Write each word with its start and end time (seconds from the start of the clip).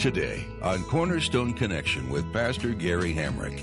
Today 0.00 0.46
on 0.62 0.82
Cornerstone 0.84 1.52
Connection 1.52 2.08
with 2.08 2.32
Pastor 2.32 2.70
Gary 2.70 3.12
Hamrick. 3.12 3.60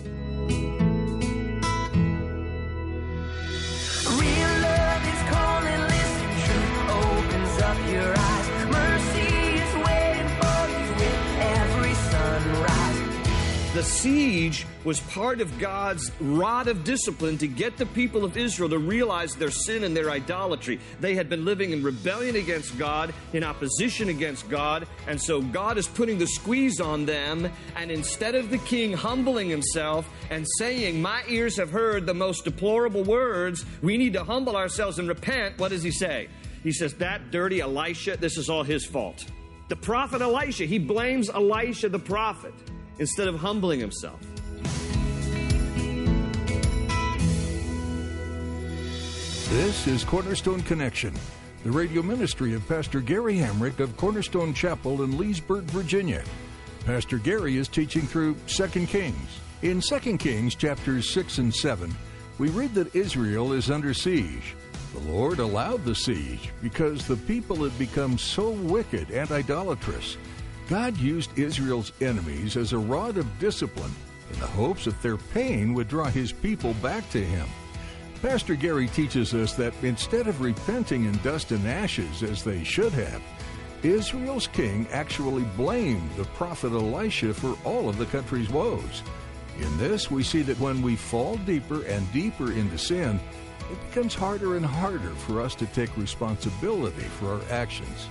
Siege 13.88 14.66
was 14.84 15.00
part 15.00 15.42
of 15.42 15.60
God's 15.60 16.12
rod 16.20 16.68
of 16.68 16.84
discipline 16.84 17.38
to 17.40 17.48
get 17.48 17.78
the 17.78 17.86
people 17.88 18.24
of 18.24 18.38
Israel 18.38 18.70
to 18.70 18.78
realize 18.78 19.34
their 19.36 19.52
sin 19.52 19.84
and 19.84 19.96
their 19.96 20.12
idolatry. 20.12 20.80
They 21.00 21.16
had 21.16 21.30
been 21.30 21.46
living 21.46 21.72
in 21.72 21.82
rebellion 21.82 22.36
against 22.36 22.78
God, 22.78 23.14
in 23.34 23.44
opposition 23.44 24.10
against 24.10 24.50
God, 24.50 24.88
and 25.08 25.22
so 25.22 25.42
God 25.42 25.78
is 25.78 25.88
putting 25.88 26.18
the 26.18 26.28
squeeze 26.28 26.80
on 26.80 27.06
them. 27.06 27.50
And 27.76 27.90
instead 27.90 28.36
of 28.36 28.50
the 28.50 28.60
king 28.60 28.94
humbling 28.94 29.50
himself 29.50 30.08
and 30.30 30.46
saying, 30.60 31.02
My 31.02 31.24
ears 31.28 31.58
have 31.58 31.72
heard 31.72 32.06
the 32.06 32.14
most 32.14 32.44
deplorable 32.44 33.04
words, 33.04 33.66
we 33.82 33.98
need 33.98 34.14
to 34.14 34.24
humble 34.24 34.56
ourselves 34.56 35.00
and 35.00 35.08
repent, 35.08 35.58
what 35.58 35.72
does 35.72 35.84
he 35.84 35.92
say? 35.92 36.28
He 36.64 36.72
says, 36.72 36.94
That 36.96 37.32
dirty 37.32 37.62
Elisha, 37.62 38.18
this 38.18 38.38
is 38.38 38.50
all 38.50 38.64
his 38.64 38.86
fault. 38.86 39.26
The 39.70 39.76
prophet 39.76 40.22
Elisha, 40.22 40.66
he 40.66 40.80
blames 40.80 41.30
Elisha 41.30 41.90
the 41.90 42.00
prophet 42.00 42.54
instead 43.00 43.28
of 43.28 43.36
humbling 43.40 43.80
himself. 43.80 44.20
This 49.50 49.88
is 49.88 50.04
Cornerstone 50.04 50.62
Connection, 50.64 51.14
the 51.64 51.72
radio 51.72 52.02
ministry 52.02 52.54
of 52.54 52.68
Pastor 52.68 53.00
Gary 53.00 53.38
Hamrick 53.38 53.80
of 53.80 53.96
Cornerstone 53.96 54.54
Chapel 54.54 55.04
in 55.04 55.18
Leesburg, 55.18 55.64
Virginia. 55.66 56.24
Pastor 56.86 57.18
Gary 57.18 57.58
is 57.58 57.68
teaching 57.68 58.04
through 58.04 58.36
2 58.48 58.68
Kings. 58.88 59.40
In 59.62 59.82
2 59.82 60.18
Kings 60.18 60.54
chapters 60.54 61.10
6 61.10 61.38
and 61.40 61.56
7, 61.56 61.96
we 62.38 62.50
read 62.50 62.74
that 62.76 62.96
Israel 62.96 63.54
is 63.54 63.72
under 63.72 63.94
siege. 63.94 64.56
The 64.94 65.12
Lord 65.12 65.40
allowed 65.40 65.84
the 65.84 65.96
siege 65.96 66.52
because 66.62 67.08
the 67.08 67.18
people 67.18 67.64
had 67.64 67.78
become 67.80 68.18
so 68.18 68.52
wicked 68.52 69.12
and 69.12 69.32
idolatrous. 69.32 70.18
God 70.70 70.98
used 70.98 71.38
Israel's 71.40 71.94
enemies 72.02 72.58
as 72.58 72.74
a 72.74 72.78
rod 72.78 73.18
of 73.18 73.40
discipline 73.40 73.94
in 74.32 74.40
the 74.40 74.48
hopes 74.48 74.86
that 74.86 75.02
their 75.02 75.18
pain 75.18 75.74
would 75.74 75.88
draw 75.88 76.06
his 76.06 76.34
people 76.34 76.74
back 76.76 77.10
to 77.12 77.24
him. 77.24 77.48
Pastor 78.22 78.56
Gary 78.56 78.88
teaches 78.88 79.34
us 79.34 79.54
that 79.54 79.74
instead 79.82 80.28
of 80.28 80.42
repenting 80.42 81.06
in 81.06 81.16
dust 81.20 81.52
and 81.52 81.66
ashes 81.68 82.24
as 82.24 82.44
they 82.44 82.64
should 82.64 82.92
have, 82.94 83.22
Israel's 83.84 84.48
king 84.48 84.88
actually 84.92 85.44
blamed 85.56 86.10
the 86.18 86.26
prophet 86.26 86.74
Elisha 86.74 87.34
for 87.34 87.58
all 87.64 87.88
of 87.88 87.98
the 87.98 88.08
country's 88.08 88.50
woes. 88.50 89.04
In 89.60 89.78
this, 89.78 90.12
we 90.12 90.24
see 90.24 90.42
that 90.42 90.60
when 90.60 90.82
we 90.82 90.96
fall 90.96 91.38
deeper 91.38 91.84
and 91.86 92.12
deeper 92.12 92.52
into 92.52 92.78
sin, 92.78 93.20
it 93.72 93.90
becomes 93.90 94.16
harder 94.16 94.58
and 94.58 94.66
harder 94.66 95.12
for 95.12 95.42
us 95.42 95.56
to 95.56 95.66
take 95.68 95.96
responsibility 95.96 97.04
for 97.04 97.34
our 97.34 97.42
actions. 97.52 98.08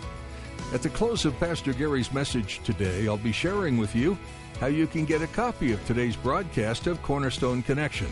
At 0.72 0.82
the 0.82 0.90
close 0.90 1.24
of 1.24 1.38
Pastor 1.38 1.72
Gary's 1.72 2.12
message 2.12 2.60
today, 2.64 3.06
I'll 3.06 3.16
be 3.16 3.32
sharing 3.32 3.78
with 3.78 3.94
you 3.94 4.18
how 4.60 4.66
you 4.66 4.86
can 4.86 5.04
get 5.04 5.22
a 5.22 5.26
copy 5.28 5.72
of 5.72 5.84
today's 5.86 6.16
broadcast 6.16 6.86
of 6.86 7.00
Cornerstone 7.02 7.62
Connection. 7.62 8.08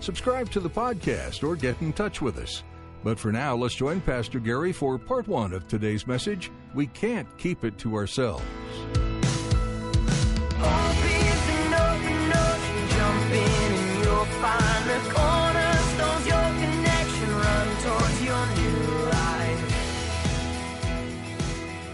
Subscribe 0.00 0.50
to 0.50 0.60
the 0.60 0.68
podcast 0.68 1.42
or 1.42 1.56
get 1.56 1.80
in 1.80 1.92
touch 1.92 2.20
with 2.20 2.36
us. 2.38 2.62
But 3.02 3.18
for 3.18 3.32
now, 3.32 3.56
let's 3.56 3.74
join 3.74 4.00
Pastor 4.00 4.38
Gary 4.38 4.72
for 4.72 4.98
part 4.98 5.26
one 5.26 5.52
of 5.54 5.66
today's 5.66 6.06
message 6.06 6.50
We 6.74 6.88
Can't 6.88 7.28
Keep 7.38 7.64
It 7.64 7.78
to 7.78 7.94
Ourselves. 7.94 8.44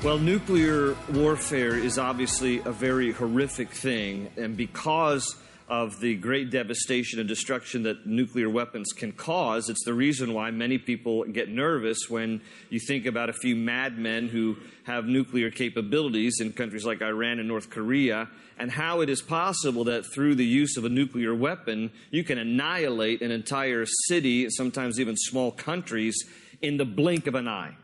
Well, 0.03 0.16
nuclear 0.19 0.97
warfare 1.12 1.77
is 1.77 1.99
obviously 1.99 2.61
a 2.61 2.72
very 2.72 3.12
horrific 3.12 3.69
thing, 3.69 4.31
and 4.38 4.56
because 4.56 5.37
of 5.69 6.00
the 6.00 6.15
great 6.15 6.49
devastation 6.50 7.21
and 7.21 7.28
destruction 7.28 7.83
that 7.83 8.06
nuclear 8.06 8.49
weapons 8.49 8.94
can 8.94 9.12
cause, 9.12 9.69
it's 9.69 9.84
the 9.84 9.93
reason 9.93 10.33
why 10.33 10.53
many 10.53 10.78
people 10.78 11.25
get 11.25 11.50
nervous 11.50 12.09
when 12.09 12.41
you 12.71 12.81
think 12.81 13.05
about 13.05 13.28
a 13.28 13.34
few 13.34 13.55
madmen 13.55 14.28
who 14.28 14.56
have 14.84 15.05
nuclear 15.05 15.50
capabilities 15.50 16.41
in 16.41 16.55
countries 16.55 16.87
like 16.87 17.03
Iran 17.03 17.38
and 17.38 17.47
North 17.47 17.69
Korea, 17.69 18.27
and 18.59 18.71
how 18.71 19.03
it 19.03 19.11
is 19.11 19.21
possible 19.21 19.84
that 19.84 20.06
through 20.15 20.34
the 20.34 20.47
use 20.47 20.78
of 20.78 20.87
a 20.87 20.88
nuclear 20.88 21.34
weapon, 21.34 21.91
you 22.11 22.25
can 22.25 22.38
annihilate 22.38 23.21
an 23.21 23.31
entire 23.31 23.84
city, 24.09 24.49
sometimes 24.49 24.99
even 24.99 25.15
small 25.15 25.53
countries, 25.53 26.17
in 26.62 26.78
the 26.78 26.87
blink 26.87 27.27
of 27.27 27.34
an 27.34 27.47
eye 27.47 27.75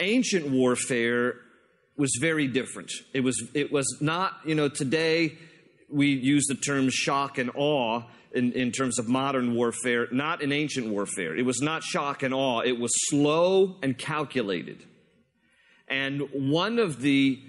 ancient 0.00 0.48
warfare 0.48 1.34
was 1.96 2.16
very 2.20 2.46
different. 2.46 2.90
It 3.12 3.20
was, 3.20 3.42
it 3.54 3.72
was 3.72 3.98
not, 4.00 4.38
you 4.44 4.54
know, 4.54 4.68
today 4.68 5.36
we 5.90 6.08
use 6.08 6.46
the 6.46 6.54
term 6.54 6.88
shock 6.90 7.38
and 7.38 7.50
awe 7.54 8.02
in, 8.32 8.52
in 8.52 8.72
terms 8.72 8.98
of 8.98 9.08
modern 9.08 9.54
warfare, 9.54 10.06
not 10.12 10.42
in 10.42 10.52
ancient 10.52 10.88
warfare. 10.88 11.36
It 11.36 11.44
was 11.44 11.60
not 11.60 11.82
shock 11.82 12.22
and 12.22 12.32
awe, 12.34 12.60
it 12.60 12.78
was 12.78 12.92
slow 13.08 13.76
and 13.82 13.96
calculated. 13.96 14.84
And 15.88 16.28
one 16.32 16.78
of 16.78 17.00
the 17.00 17.40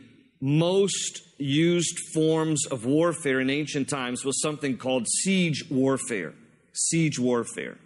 most 0.42 1.22
used 1.38 2.00
forms 2.14 2.66
of 2.68 2.86
warfare 2.86 3.42
in 3.42 3.50
ancient 3.50 3.90
times 3.90 4.24
was 4.24 4.42
something 4.42 4.78
called 4.78 5.06
siege 5.08 5.66
warfare. 5.70 6.34
Siege 6.72 7.20
warfare, 7.20 7.78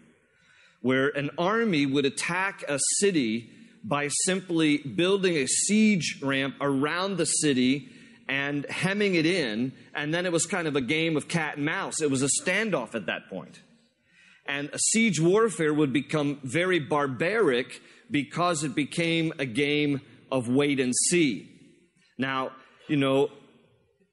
where 0.82 1.08
an 1.10 1.32
army 1.38 1.88
would 1.88 2.06
attack 2.06 2.64
a 2.68 2.78
city 3.00 3.50
by 3.84 4.08
simply 4.26 4.78
building 4.78 5.36
a 5.38 5.46
siege 5.46 6.20
ramp 6.22 6.56
around 6.62 7.18
the 7.18 7.26
city 7.26 7.90
and 8.28 8.66
hemming 8.70 9.16
it 9.16 9.26
in, 9.26 9.74
and 9.94 10.14
then 10.14 10.26
it 10.26 10.32
was 10.32 10.46
kind 10.46 10.68
of 10.68 10.76
a 10.76 10.82
game 10.82 11.18
of 11.18 11.28
cat 11.28 11.58
and 11.58 11.66
mouse. 11.66 12.02
It 12.02 12.10
was 12.10 12.22
a 12.22 12.30
standoff 12.42 12.96
at 12.96 13.08
that 13.08 13.30
point. 13.30 13.60
And 14.46 14.70
a 14.74 14.80
siege 14.80 15.20
warfare 15.20 15.74
would 15.74 15.94
become 15.94 16.40
very 16.44 16.80
barbaric 16.80 17.82
because 18.10 18.64
it 18.64 18.76
became 18.76 19.34
a 19.40 19.46
game 19.46 20.02
of 20.32 20.48
wait 20.48 20.80
and 20.80 20.94
see. 21.10 21.50
Now, 22.18 22.52
you 22.88 22.98
know, 22.98 23.30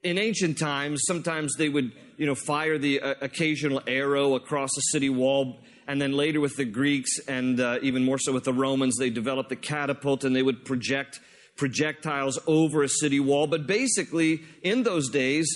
in 0.02 0.18
ancient 0.18 0.58
times, 0.58 1.02
sometimes 1.06 1.54
they 1.56 1.68
would, 1.68 1.92
you 2.16 2.26
know, 2.26 2.34
fire 2.34 2.78
the 2.78 3.00
uh, 3.00 3.14
occasional 3.20 3.82
arrow 3.86 4.34
across 4.34 4.70
a 4.76 4.82
city 4.92 5.10
wall. 5.10 5.60
And 5.90 6.00
then 6.00 6.12
later 6.12 6.38
with 6.38 6.54
the 6.54 6.64
Greeks 6.64 7.18
and 7.26 7.58
uh, 7.58 7.80
even 7.82 8.04
more 8.04 8.16
so 8.16 8.32
with 8.32 8.44
the 8.44 8.52
Romans, 8.52 8.96
they 8.96 9.10
developed 9.10 9.48
the 9.48 9.56
catapult 9.56 10.22
and 10.22 10.36
they 10.36 10.40
would 10.40 10.64
project 10.64 11.18
projectiles 11.56 12.38
over 12.46 12.84
a 12.84 12.88
city 12.88 13.18
wall. 13.18 13.48
But 13.48 13.66
basically, 13.66 14.42
in 14.62 14.84
those 14.84 15.10
days, 15.10 15.48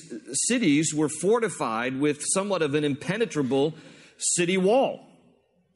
cities 0.49 0.93
were 0.93 1.09
fortified 1.09 2.01
with 2.01 2.21
somewhat 2.33 2.63
of 2.63 2.75
an 2.75 2.83
impenetrable 2.83 3.75
city 4.19 4.57
wall. 4.57 5.07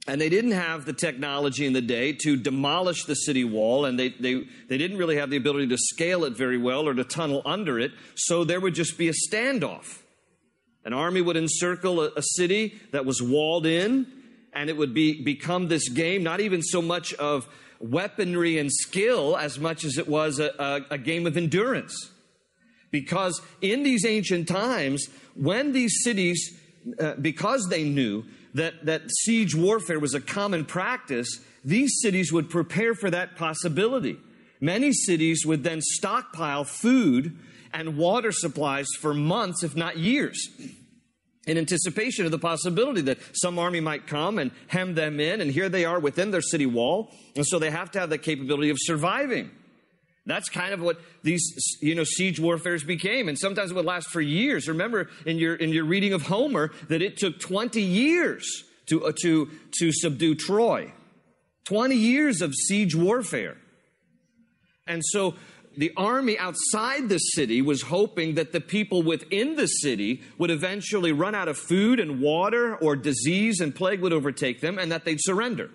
And 0.08 0.20
they 0.20 0.28
didn't 0.28 0.50
have 0.50 0.87
the 0.87 0.93
technology 0.93 1.64
in 1.64 1.72
the 1.72 1.81
day 1.81 2.12
to 2.25 2.37
demolish 2.37 3.04
the 3.04 3.14
city 3.14 3.44
wall, 3.44 3.84
and 3.84 3.96
they, 3.96 4.08
they, 4.08 4.43
they 4.69 4.76
didn't 4.76 4.96
really 4.96 5.19
have 5.19 5.31
the 5.31 5.37
ability 5.37 5.69
to 5.69 5.78
scale 5.78 6.25
it 6.25 6.37
very 6.37 6.58
well 6.58 6.88
or 6.88 6.94
to 6.94 7.04
tunnel 7.04 7.43
under 7.46 7.78
it, 7.78 7.93
so 8.16 8.43
there 8.43 8.58
would 8.58 8.75
just 8.75 8.99
be 8.99 9.08
a 9.08 9.14
standoff. 9.31 10.02
An 10.84 10.93
army 10.93 11.20
would 11.20 11.37
encircle 11.37 12.00
a, 12.00 12.11
a 12.16 12.22
city 12.22 12.81
that 12.90 13.06
was 13.06 13.22
walled 13.22 13.64
in, 13.64 14.18
and 14.58 14.69
it 14.69 14.76
would 14.76 14.93
be, 14.93 15.22
become 15.22 15.69
this 15.69 15.88
game, 15.88 16.25
not 16.25 16.40
even 16.40 16.62
so 16.62 16.82
much 16.82 17.14
of 17.14 17.46
weaponry 17.78 18.58
and 18.58 18.72
skill 18.72 19.37
as 19.37 19.56
much 19.56 19.84
as 19.84 19.99
it 19.99 20.08
was 20.08 20.40
a, 20.40 20.50
a, 20.58 20.94
a 20.94 20.99
game 20.99 21.28
of 21.28 21.37
endurance. 21.37 22.10
Because 22.90 23.40
in 23.60 23.84
these 23.84 24.05
ancient 24.05 24.49
times, 24.49 25.06
when 25.37 25.70
these 25.70 26.02
cities, 26.02 26.58
uh, 26.99 27.14
because 27.22 27.69
they 27.70 27.84
knew 27.84 28.25
that, 28.55 28.84
that 28.87 29.02
siege 29.20 29.55
warfare 29.55 30.00
was 30.00 30.14
a 30.14 30.20
common 30.20 30.64
practice, 30.64 31.38
these 31.64 32.00
cities 32.02 32.32
would 32.32 32.50
prepare 32.50 32.94
for 32.96 33.11
that 33.11 33.37
possibility. 33.37 34.16
Many 34.61 34.93
cities 34.93 35.46
would 35.46 35.62
then 35.62 35.81
stockpile 35.81 36.64
food 36.64 37.38
and 37.72 37.96
water 37.96 38.32
supplies 38.32 38.88
for 38.99 39.14
months, 39.14 39.62
if 39.62 39.76
not 39.76 39.99
years, 39.99 40.49
in 41.49 41.59
anticipation 41.59 42.27
of 42.27 42.31
the 42.31 42.39
possibility 42.39 43.00
that 43.00 43.19
some 43.33 43.59
army 43.59 43.81
might 43.81 44.06
come 44.06 44.39
and 44.39 44.53
hem 44.69 44.95
them 44.95 45.19
in, 45.19 45.41
and 45.41 45.50
here 45.50 45.69
they 45.69 45.85
are 45.85 45.99
within 45.99 46.31
their 46.31 46.43
city 46.43 46.67
wall, 46.67 47.11
and 47.35 47.45
so 47.45 47.59
they 47.59 47.71
have 47.71 47.91
to 47.93 47.99
have 47.99 48.11
the 48.11 48.19
capability 48.19 48.71
of 48.71 48.77
surviving. 48.79 49.50
That's 50.27 50.50
kind 50.50 50.75
of 50.75 50.83
what 50.83 51.00
these, 51.23 51.43
you 51.81 51.95
know, 51.95 52.05
siege 52.05 52.39
warfares 52.39 52.85
became, 52.85 53.29
and 53.29 53.39
sometimes 53.39 53.71
it 53.71 53.75
would 53.75 53.87
last 53.87 54.09
for 54.09 54.21
years. 54.21 54.69
Remember 54.69 55.09
in 55.25 55.39
your 55.39 55.55
in 55.55 55.71
your 55.71 55.87
reading 55.87 56.12
of 56.12 56.23
Homer 56.23 56.71
that 56.89 57.00
it 57.00 57.17
took 57.17 57.41
20 57.41 57.81
years 57.81 58.65
to 58.87 59.06
uh, 59.06 59.12
to 59.23 59.49
to 59.79 59.91
subdue 59.91 60.35
Troy. 60.35 60.93
20 61.65 61.97
years 61.97 62.41
of 62.41 62.55
siege 62.55 62.95
warfare. 62.95 63.56
And 64.87 65.03
so 65.05 65.35
the 65.78 65.92
army 65.96 66.36
outside 66.36 67.08
the 67.08 67.19
city 67.19 67.62
was 67.62 67.82
hoping 67.82 68.34
that 68.34 68.50
the 68.50 68.60
people 68.60 69.00
within 69.04 69.54
the 69.54 69.69
city 69.69 70.22
would 70.36 70.50
eventually 70.50 71.12
run 71.12 71.36
out 71.36 71.46
of 71.46 71.56
food 71.56 72.00
and 72.00 72.20
water, 72.20 72.75
or 72.75 72.96
disease 72.96 73.60
and 73.60 73.72
plague 73.72 74.00
would 74.00 74.12
overtake 74.12 74.60
them, 74.60 74.76
and 74.76 74.90
that 74.90 75.04
they'd 75.04 75.20
surrender. 75.20 75.70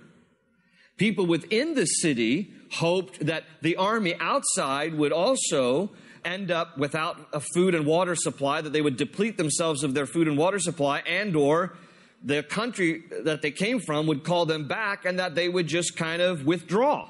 People 0.97 1.25
within 1.25 1.73
the 1.75 1.85
city 1.85 2.51
hoped 2.73 3.25
that 3.25 3.45
the 3.61 3.77
army 3.77 4.13
outside 4.19 4.93
would 4.93 5.13
also 5.13 5.91
end 6.25 6.51
up 6.51 6.77
without 6.77 7.29
a 7.31 7.39
food 7.39 7.73
and 7.73 7.85
water 7.85 8.13
supply, 8.13 8.59
that 8.59 8.73
they 8.73 8.81
would 8.81 8.97
deplete 8.97 9.37
themselves 9.37 9.85
of 9.85 9.93
their 9.93 10.05
food 10.05 10.27
and 10.27 10.37
water 10.37 10.59
supply, 10.59 10.99
and 10.99 11.33
or 11.33 11.77
the 12.21 12.43
country 12.43 13.03
that 13.23 13.41
they 13.41 13.51
came 13.51 13.79
from 13.79 14.07
would 14.07 14.25
call 14.25 14.45
them 14.45 14.67
back 14.67 15.05
and 15.05 15.17
that 15.19 15.33
they 15.33 15.47
would 15.47 15.67
just 15.67 15.95
kind 15.95 16.21
of 16.21 16.45
withdraw. 16.45 17.09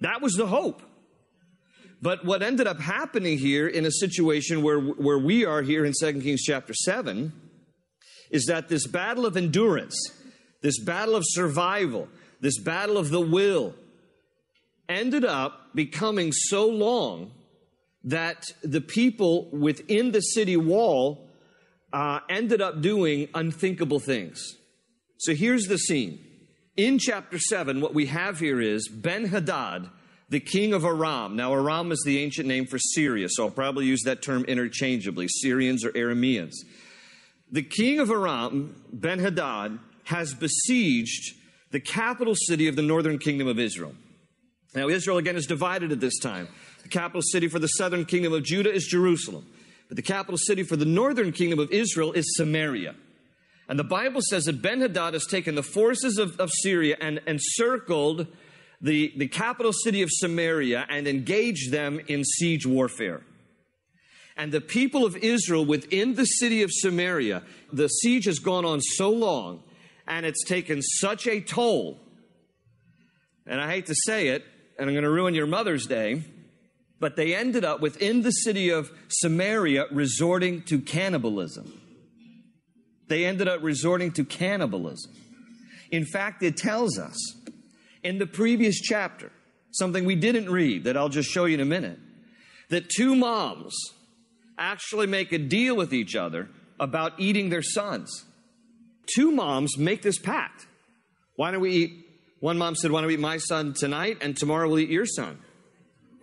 That 0.00 0.22
was 0.22 0.32
the 0.32 0.46
hope. 0.46 0.80
But 2.02 2.24
what 2.24 2.42
ended 2.42 2.66
up 2.66 2.78
happening 2.78 3.38
here 3.38 3.66
in 3.66 3.86
a 3.86 3.90
situation 3.90 4.62
where, 4.62 4.78
where 4.78 5.18
we 5.18 5.44
are 5.44 5.62
here 5.62 5.84
in 5.84 5.92
2 5.98 6.20
Kings 6.20 6.42
chapter 6.42 6.74
7 6.74 7.32
is 8.30 8.46
that 8.46 8.68
this 8.68 8.86
battle 8.86 9.24
of 9.24 9.36
endurance, 9.36 9.96
this 10.62 10.78
battle 10.78 11.16
of 11.16 11.22
survival, 11.26 12.08
this 12.40 12.58
battle 12.58 12.98
of 12.98 13.10
the 13.10 13.20
will 13.20 13.74
ended 14.88 15.24
up 15.24 15.74
becoming 15.74 16.32
so 16.32 16.68
long 16.68 17.32
that 18.04 18.46
the 18.62 18.80
people 18.80 19.50
within 19.50 20.12
the 20.12 20.20
city 20.20 20.56
wall 20.56 21.28
uh, 21.92 22.20
ended 22.28 22.60
up 22.60 22.80
doing 22.80 23.28
unthinkable 23.34 23.98
things. 23.98 24.56
So 25.18 25.34
here's 25.34 25.64
the 25.64 25.78
scene. 25.78 26.20
In 26.76 26.98
chapter 26.98 27.38
7, 27.38 27.80
what 27.80 27.94
we 27.94 28.06
have 28.06 28.38
here 28.38 28.60
is 28.60 28.88
Ben 28.88 29.26
Hadad, 29.26 29.88
the 30.28 30.40
king 30.40 30.72
of 30.72 30.84
Aram. 30.84 31.36
Now, 31.36 31.52
Aram 31.54 31.92
is 31.92 32.02
the 32.04 32.18
ancient 32.18 32.48
name 32.48 32.66
for 32.66 32.78
Syria, 32.78 33.28
so 33.30 33.44
I'll 33.44 33.50
probably 33.50 33.86
use 33.86 34.02
that 34.02 34.22
term 34.22 34.44
interchangeably 34.44 35.28
Syrians 35.28 35.84
or 35.84 35.90
Arameans. 35.92 36.54
The 37.50 37.62
king 37.62 38.00
of 38.00 38.10
Aram, 38.10 38.74
Ben 38.92 39.20
Hadad, 39.20 39.78
has 40.04 40.34
besieged 40.34 41.34
the 41.70 41.80
capital 41.80 42.34
city 42.34 42.68
of 42.68 42.76
the 42.76 42.82
northern 42.82 43.18
kingdom 43.18 43.46
of 43.46 43.58
Israel. 43.58 43.94
Now, 44.74 44.88
Israel 44.88 45.18
again 45.18 45.36
is 45.36 45.46
divided 45.46 45.92
at 45.92 46.00
this 46.00 46.18
time. 46.18 46.48
The 46.82 46.88
capital 46.88 47.22
city 47.22 47.48
for 47.48 47.58
the 47.58 47.68
southern 47.68 48.04
kingdom 48.04 48.32
of 48.32 48.42
Judah 48.42 48.72
is 48.72 48.86
Jerusalem. 48.86 49.46
But 49.88 49.96
the 49.96 50.02
capital 50.02 50.38
city 50.38 50.64
for 50.64 50.76
the 50.76 50.84
northern 50.84 51.32
kingdom 51.32 51.58
of 51.58 51.70
Israel 51.70 52.12
is 52.12 52.24
Samaria. 52.36 52.94
And 53.68 53.78
the 53.78 53.84
Bible 53.84 54.20
says 54.22 54.44
that 54.44 54.62
Ben 54.62 54.80
Hadad 54.80 55.14
has 55.14 55.26
taken 55.26 55.54
the 55.54 55.62
forces 55.62 56.18
of, 56.18 56.38
of 56.38 56.50
Syria 56.52 56.96
and 57.00 57.20
encircled 57.26 58.26
the, 58.80 59.12
the 59.16 59.28
capital 59.28 59.72
city 59.72 60.02
of 60.02 60.10
Samaria 60.12 60.86
and 60.88 61.06
engaged 61.06 61.72
them 61.72 62.00
in 62.08 62.24
siege 62.24 62.66
warfare. 62.66 63.22
And 64.36 64.52
the 64.52 64.60
people 64.60 65.06
of 65.06 65.16
Israel 65.16 65.64
within 65.64 66.14
the 66.14 66.26
city 66.26 66.62
of 66.62 66.70
Samaria, 66.70 67.42
the 67.72 67.88
siege 67.88 68.26
has 68.26 68.38
gone 68.38 68.64
on 68.64 68.80
so 68.80 69.10
long 69.10 69.62
and 70.06 70.26
it's 70.26 70.44
taken 70.44 70.82
such 70.82 71.26
a 71.26 71.40
toll. 71.40 71.98
And 73.46 73.60
I 73.60 73.70
hate 73.70 73.86
to 73.86 73.94
say 74.04 74.28
it, 74.28 74.44
and 74.78 74.88
I'm 74.88 74.94
going 74.94 75.04
to 75.04 75.10
ruin 75.10 75.34
your 75.34 75.46
Mother's 75.46 75.86
Day, 75.86 76.24
but 77.00 77.16
they 77.16 77.34
ended 77.34 77.64
up 77.64 77.80
within 77.80 78.22
the 78.22 78.30
city 78.30 78.70
of 78.70 78.90
Samaria 79.08 79.86
resorting 79.90 80.62
to 80.62 80.80
cannibalism. 80.80 81.80
They 83.08 83.24
ended 83.24 83.48
up 83.48 83.62
resorting 83.62 84.12
to 84.12 84.24
cannibalism. 84.24 85.12
In 85.90 86.04
fact, 86.04 86.42
it 86.42 86.56
tells 86.56 86.98
us 86.98 87.16
in 88.06 88.18
the 88.18 88.26
previous 88.26 88.80
chapter, 88.80 89.32
something 89.72 90.04
we 90.04 90.14
didn't 90.14 90.48
read 90.48 90.84
that 90.84 90.96
I'll 90.96 91.08
just 91.08 91.28
show 91.28 91.44
you 91.44 91.54
in 91.54 91.60
a 91.60 91.64
minute, 91.64 91.98
that 92.70 92.88
two 92.88 93.16
moms 93.16 93.74
actually 94.56 95.08
make 95.08 95.32
a 95.32 95.38
deal 95.38 95.76
with 95.76 95.92
each 95.92 96.14
other 96.14 96.48
about 96.78 97.18
eating 97.18 97.50
their 97.50 97.62
sons. 97.62 98.24
Two 99.12 99.32
moms 99.32 99.76
make 99.76 100.02
this 100.02 100.20
pact. 100.20 100.66
Why 101.34 101.50
don't 101.50 101.60
we 101.60 101.70
eat? 101.72 102.06
One 102.38 102.58
mom 102.58 102.76
said, 102.76 102.92
Why 102.92 103.00
don't 103.00 103.08
we 103.08 103.14
eat 103.14 103.20
my 103.20 103.38
son 103.38 103.74
tonight, 103.74 104.18
and 104.20 104.36
tomorrow 104.36 104.68
we'll 104.68 104.78
eat 104.78 104.88
your 104.88 105.06
son? 105.06 105.38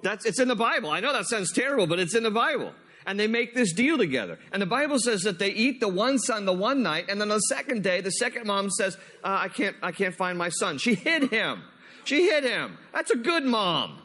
That's, 0.03 0.25
it's 0.25 0.39
in 0.39 0.47
the 0.47 0.56
Bible. 0.56 0.89
I 0.89 1.01
know 1.01 1.12
that 1.12 1.25
sounds 1.25 1.51
terrible, 1.51 1.86
but 1.86 2.00
it's 2.00 2.15
in 2.15 2.24
the 2.24 2.31
Bible. 2.31 2.74
And 3.06 3.19
they 3.19 3.27
make 3.27 3.53
this 3.53 3.74
deal 3.74 3.97
together. 3.97 4.39
And 4.53 4.62
the 4.62 4.68
Bible 4.68 5.00
says 5.00 5.24
that 5.24 5.38
they 5.38 5.50
eat 5.50 5.81
the 5.81 5.89
one 5.89 6.18
son 6.18 6.45
the 6.45 6.53
one 6.53 6.81
night, 6.81 7.06
and 7.09 7.19
then 7.19 7.29
on 7.29 7.38
the 7.38 7.41
second 7.41 7.83
day, 7.83 8.00
the 8.00 8.12
second 8.12 8.47
mom 8.47 8.69
says, 8.69 8.95
uh, 9.24 9.39
I, 9.41 9.50
can't, 9.50 9.75
I 9.81 9.91
can't 9.91 10.15
find 10.15 10.38
my 10.38 10.50
son. 10.50 10.77
She 10.77 10.95
hid 10.95 11.29
him. 11.29 11.63
She 12.03 12.29
hid 12.29 12.44
him. 12.44 12.77
That's 12.94 13.11
a 13.11 13.17
good 13.17 13.45
mom. 13.45 14.00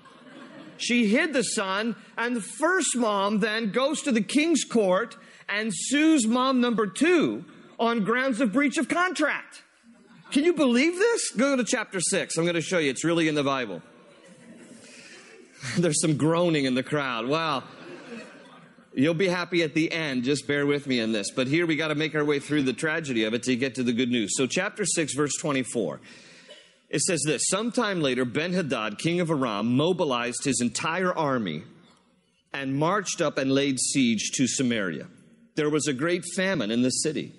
She 0.76 1.08
hid 1.08 1.32
the 1.32 1.42
son, 1.42 1.96
and 2.16 2.36
the 2.36 2.40
first 2.40 2.96
mom 2.96 3.40
then 3.40 3.70
goes 3.72 4.02
to 4.02 4.12
the 4.12 4.22
king's 4.22 4.64
court 4.64 5.16
and 5.48 5.72
sues 5.74 6.26
mom 6.26 6.60
number 6.60 6.86
two 6.86 7.44
on 7.78 8.04
grounds 8.04 8.40
of 8.40 8.52
breach 8.52 8.78
of 8.78 8.88
contract. 8.88 9.62
Can 10.30 10.44
you 10.44 10.52
believe 10.52 10.94
this? 10.94 11.30
Go 11.30 11.56
to 11.56 11.64
chapter 11.64 12.00
6. 12.00 12.36
I'm 12.36 12.44
going 12.44 12.54
to 12.54 12.60
show 12.60 12.78
you. 12.78 12.90
It's 12.90 13.04
really 13.04 13.28
in 13.28 13.34
the 13.34 13.42
Bible. 13.42 13.82
There's 15.78 16.00
some 16.00 16.16
groaning 16.16 16.66
in 16.66 16.74
the 16.74 16.82
crowd. 16.82 17.26
Wow. 17.26 17.64
You'll 18.94 19.14
be 19.14 19.28
happy 19.28 19.62
at 19.62 19.74
the 19.74 19.90
end. 19.90 20.24
Just 20.24 20.46
bear 20.46 20.66
with 20.66 20.86
me 20.86 21.00
in 21.00 21.12
this. 21.12 21.30
But 21.30 21.46
here 21.46 21.66
we 21.66 21.76
got 21.76 21.88
to 21.88 21.94
make 21.94 22.14
our 22.14 22.24
way 22.24 22.40
through 22.40 22.62
the 22.62 22.72
tragedy 22.72 23.24
of 23.24 23.34
it 23.34 23.44
to 23.44 23.56
get 23.56 23.76
to 23.76 23.82
the 23.82 23.92
good 23.92 24.10
news. 24.10 24.36
So, 24.36 24.46
chapter 24.46 24.84
6, 24.84 25.14
verse 25.14 25.34
24. 25.40 26.00
It 26.88 27.00
says 27.02 27.22
this 27.24 27.48
Sometime 27.48 28.00
later, 28.00 28.24
Ben 28.24 28.52
Hadad, 28.52 28.98
king 28.98 29.20
of 29.20 29.30
Aram, 29.30 29.76
mobilized 29.76 30.44
his 30.44 30.60
entire 30.60 31.12
army 31.12 31.64
and 32.52 32.76
marched 32.76 33.20
up 33.20 33.38
and 33.38 33.52
laid 33.52 33.78
siege 33.78 34.30
to 34.34 34.46
Samaria. 34.46 35.06
There 35.54 35.70
was 35.70 35.86
a 35.86 35.92
great 35.92 36.24
famine 36.36 36.70
in 36.70 36.82
the 36.82 36.90
city. 36.90 37.32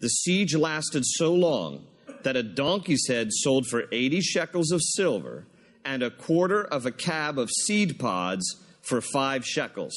The 0.00 0.08
siege 0.08 0.54
lasted 0.54 1.04
so 1.04 1.34
long 1.34 1.86
that 2.22 2.36
a 2.36 2.42
donkey's 2.42 3.06
head 3.08 3.28
sold 3.30 3.66
for 3.66 3.84
80 3.92 4.20
shekels 4.20 4.72
of 4.72 4.80
silver 4.82 5.46
and 5.84 6.02
a 6.02 6.10
quarter 6.10 6.64
of 6.64 6.86
a 6.86 6.90
cab 6.90 7.38
of 7.38 7.50
seed 7.50 7.98
pods 7.98 8.44
for 8.82 9.00
five 9.00 9.44
shekels. 9.44 9.94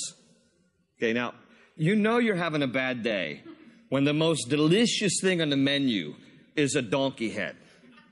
Okay, 0.98 1.14
now, 1.14 1.34
you 1.76 1.96
know 1.96 2.18
you're 2.18 2.36
having 2.36 2.64
a 2.64 2.68
bad 2.68 3.04
day 3.04 3.44
when 3.90 4.04
the 4.04 4.14
most 4.14 4.50
delicious 4.50 5.20
thing 5.22 5.42
on 5.42 5.50
the 5.50 5.58
menu 5.58 6.16
is 6.56 6.76
a 6.76 6.82
donkey 6.82 7.30
head. 7.30 7.56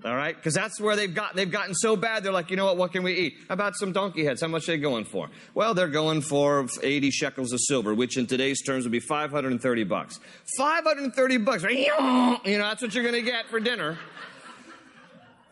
All 0.05 0.15
right? 0.15 0.35
Because 0.35 0.53
that's 0.53 0.79
where 0.79 0.95
they've 0.95 1.13
got 1.13 1.35
they've 1.35 1.49
gotten 1.49 1.73
so 1.73 1.95
bad, 1.95 2.23
they're 2.23 2.31
like, 2.31 2.51
you 2.51 2.55
know 2.55 2.65
what, 2.65 2.77
what 2.77 2.91
can 2.91 3.03
we 3.03 3.13
eat? 3.13 3.37
How 3.47 3.53
about 3.55 3.75
some 3.75 3.91
donkey 3.91 4.23
heads? 4.23 4.41
How 4.41 4.47
much 4.47 4.69
are 4.69 4.73
they 4.73 4.77
going 4.77 5.05
for? 5.05 5.29
Well, 5.55 5.73
they're 5.73 5.87
going 5.87 6.21
for 6.21 6.67
80 6.81 7.09
shekels 7.09 7.51
of 7.51 7.59
silver, 7.61 7.95
which 7.95 8.15
in 8.15 8.27
today's 8.27 8.61
terms 8.61 8.85
would 8.85 8.91
be 8.91 8.99
530 8.99 9.83
bucks. 9.85 10.19
530 10.57 11.37
bucks. 11.37 11.63
You 11.63 11.87
know, 11.89 12.39
that's 12.43 12.81
what 12.81 12.93
you're 12.93 13.03
gonna 13.03 13.21
get 13.21 13.47
for 13.47 13.59
dinner. 13.59 13.97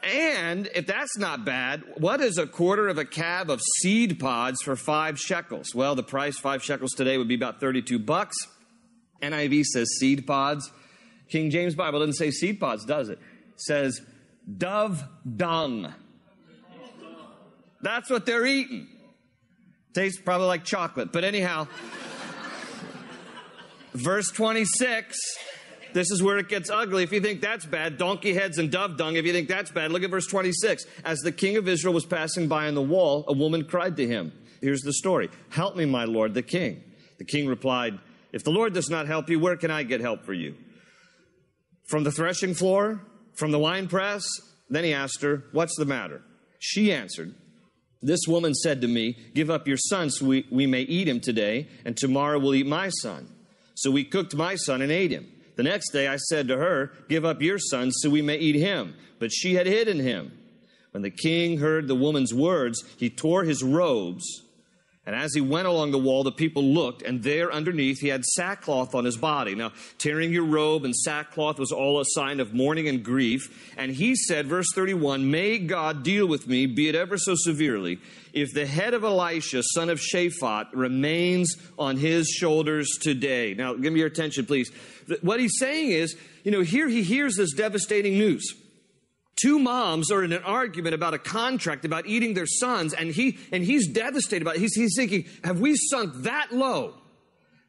And 0.03 0.69
if 0.75 0.85
that's 0.85 1.17
not 1.17 1.45
bad, 1.45 1.83
what 1.97 2.21
is 2.21 2.37
a 2.37 2.45
quarter 2.45 2.87
of 2.87 2.99
a 2.99 3.05
cab 3.05 3.49
of 3.49 3.59
seed 3.81 4.19
pods 4.19 4.61
for 4.61 4.75
five 4.75 5.19
shekels? 5.19 5.73
Well, 5.73 5.95
the 5.95 6.03
price, 6.03 6.37
five 6.37 6.63
shekels 6.63 6.91
today, 6.91 7.17
would 7.17 7.27
be 7.27 7.33
about 7.33 7.59
32 7.59 7.97
bucks. 7.97 8.35
NIV 9.23 9.63
says 9.63 9.89
seed 9.99 10.27
pods. 10.27 10.71
King 11.29 11.49
James 11.49 11.73
Bible 11.73 11.99
doesn't 11.99 12.13
say 12.13 12.29
seed 12.29 12.59
pods, 12.59 12.85
does 12.85 13.09
it? 13.09 13.17
it 13.17 13.61
says 13.61 13.99
dove 14.57 15.03
dung. 15.35 15.93
That's 17.81 18.09
what 18.09 18.25
they're 18.25 18.45
eating. 18.45 18.87
Tastes 19.93 20.19
probably 20.21 20.47
like 20.47 20.63
chocolate, 20.63 21.11
but 21.11 21.23
anyhow. 21.23 21.67
verse 23.93 24.29
26 24.31 25.17
this 25.95 26.11
is 26.11 26.21
where 26.21 26.37
it 26.37 26.49
gets 26.49 26.69
ugly. 26.69 27.03
If 27.03 27.13
you 27.13 27.21
think 27.21 27.39
that's 27.39 27.65
bad, 27.65 27.97
donkey 27.97 28.33
heads 28.33 28.57
and 28.57 28.69
dove 28.69 28.97
dung, 28.97 29.15
if 29.15 29.25
you 29.25 29.31
think 29.31 29.47
that's 29.47 29.71
bad, 29.71 29.93
look 29.93 30.03
at 30.03 30.09
verse 30.09 30.27
26. 30.27 30.85
As 31.05 31.19
the 31.19 31.31
king 31.31 31.55
of 31.55 31.69
Israel 31.69 31.93
was 31.93 32.05
passing 32.05 32.49
by 32.49 32.67
on 32.67 32.75
the 32.75 32.81
wall, 32.81 33.23
a 33.29 33.33
woman 33.33 33.63
cried 33.63 33.95
to 33.95 34.05
him. 34.05 34.33
Here's 34.59 34.81
the 34.81 34.91
story 34.91 35.29
Help 35.51 35.77
me, 35.77 35.85
my 35.85 36.03
lord, 36.03 36.33
the 36.33 36.43
king. 36.43 36.83
The 37.17 37.23
king 37.23 37.47
replied, 37.47 37.97
If 38.33 38.43
the 38.43 38.51
Lord 38.51 38.73
does 38.73 38.89
not 38.89 39.07
help 39.07 39.29
you, 39.29 39.39
where 39.39 39.55
can 39.55 39.71
I 39.71 39.83
get 39.83 40.01
help 40.01 40.25
for 40.25 40.33
you? 40.33 40.55
From 41.85 42.03
the 42.03 42.11
threshing 42.11 42.55
floor? 42.55 42.99
From 43.35 43.51
the 43.51 43.59
wine 43.59 43.87
press? 43.87 44.25
Then 44.69 44.83
he 44.83 44.93
asked 44.93 45.21
her, 45.21 45.43
What's 45.51 45.75
the 45.77 45.85
matter? 45.85 46.21
She 46.59 46.91
answered, 46.91 47.35
This 48.01 48.21
woman 48.27 48.53
said 48.53 48.81
to 48.81 48.87
me, 48.87 49.17
Give 49.33 49.49
up 49.49 49.67
your 49.67 49.77
son 49.77 50.09
so 50.09 50.25
we, 50.25 50.47
we 50.49 50.65
may 50.65 50.81
eat 50.81 51.07
him 51.07 51.19
today, 51.19 51.67
and 51.85 51.95
tomorrow 51.95 52.39
we'll 52.39 52.55
eat 52.55 52.67
my 52.67 52.89
son. 52.89 53.27
So 53.75 53.91
we 53.91 54.03
cooked 54.03 54.35
my 54.35 54.55
son 54.55 54.81
and 54.81 54.91
ate 54.91 55.11
him. 55.11 55.31
The 55.55 55.63
next 55.63 55.91
day 55.91 56.07
I 56.07 56.17
said 56.17 56.47
to 56.47 56.57
her, 56.57 56.91
Give 57.09 57.25
up 57.25 57.41
your 57.41 57.59
son 57.59 57.91
so 57.91 58.09
we 58.09 58.21
may 58.21 58.37
eat 58.37 58.55
him. 58.55 58.95
But 59.19 59.31
she 59.31 59.55
had 59.55 59.67
hidden 59.67 59.99
him. 59.99 60.31
When 60.91 61.01
the 61.01 61.11
king 61.11 61.59
heard 61.59 61.87
the 61.87 61.95
woman's 61.95 62.33
words, 62.33 62.83
he 62.97 63.09
tore 63.09 63.43
his 63.43 63.63
robes. 63.63 64.25
And 65.05 65.15
as 65.15 65.35
he 65.35 65.41
went 65.41 65.67
along 65.67 65.91
the 65.91 65.99
wall, 65.99 66.23
the 66.23 66.31
people 66.31 66.63
looked, 66.63 67.03
and 67.03 67.21
there 67.21 67.51
underneath 67.51 67.99
he 67.99 68.07
had 68.07 68.25
sackcloth 68.25 68.95
on 68.95 69.05
his 69.05 69.17
body. 69.17 69.53
Now, 69.53 69.71
tearing 69.99 70.33
your 70.33 70.45
robe 70.45 70.83
and 70.83 70.95
sackcloth 70.95 71.59
was 71.59 71.71
all 71.71 71.99
a 71.99 72.05
sign 72.05 72.39
of 72.39 72.55
mourning 72.55 72.87
and 72.87 73.03
grief. 73.03 73.73
And 73.77 73.91
he 73.91 74.15
said, 74.15 74.47
verse 74.47 74.65
31, 74.73 75.29
May 75.29 75.59
God 75.59 76.01
deal 76.01 76.27
with 76.27 76.47
me, 76.47 76.65
be 76.65 76.89
it 76.89 76.95
ever 76.95 77.19
so 77.19 77.35
severely, 77.35 77.99
if 78.33 78.51
the 78.51 78.65
head 78.65 78.95
of 78.95 79.03
Elisha, 79.03 79.61
son 79.61 79.91
of 79.91 79.99
Shaphat, 79.99 80.69
remains 80.73 81.55
on 81.77 81.97
his 81.97 82.27
shoulders 82.27 82.97
today. 82.99 83.53
Now, 83.53 83.75
give 83.75 83.93
me 83.93 83.99
your 83.99 84.07
attention, 84.07 84.47
please. 84.47 84.71
What 85.21 85.39
he's 85.39 85.59
saying 85.59 85.91
is, 85.91 86.17
you 86.43 86.51
know, 86.51 86.61
here 86.61 86.89
he 86.89 87.03
hears 87.03 87.35
this 87.35 87.53
devastating 87.53 88.17
news. 88.17 88.55
Two 89.35 89.59
moms 89.59 90.11
are 90.11 90.23
in 90.23 90.31
an 90.31 90.43
argument 90.43 90.95
about 90.95 91.13
a 91.13 91.19
contract 91.19 91.83
about 91.83 92.07
eating 92.07 92.33
their 92.33 92.45
sons, 92.45 92.93
and 92.93 93.11
he 93.11 93.37
and 93.51 93.63
he's 93.63 93.87
devastated 93.87 94.41
about 94.41 94.55
it. 94.55 94.59
He's, 94.59 94.75
he's 94.75 94.95
thinking, 94.95 95.25
have 95.43 95.59
we 95.59 95.75
sunk 95.75 96.23
that 96.23 96.53
low? 96.53 96.95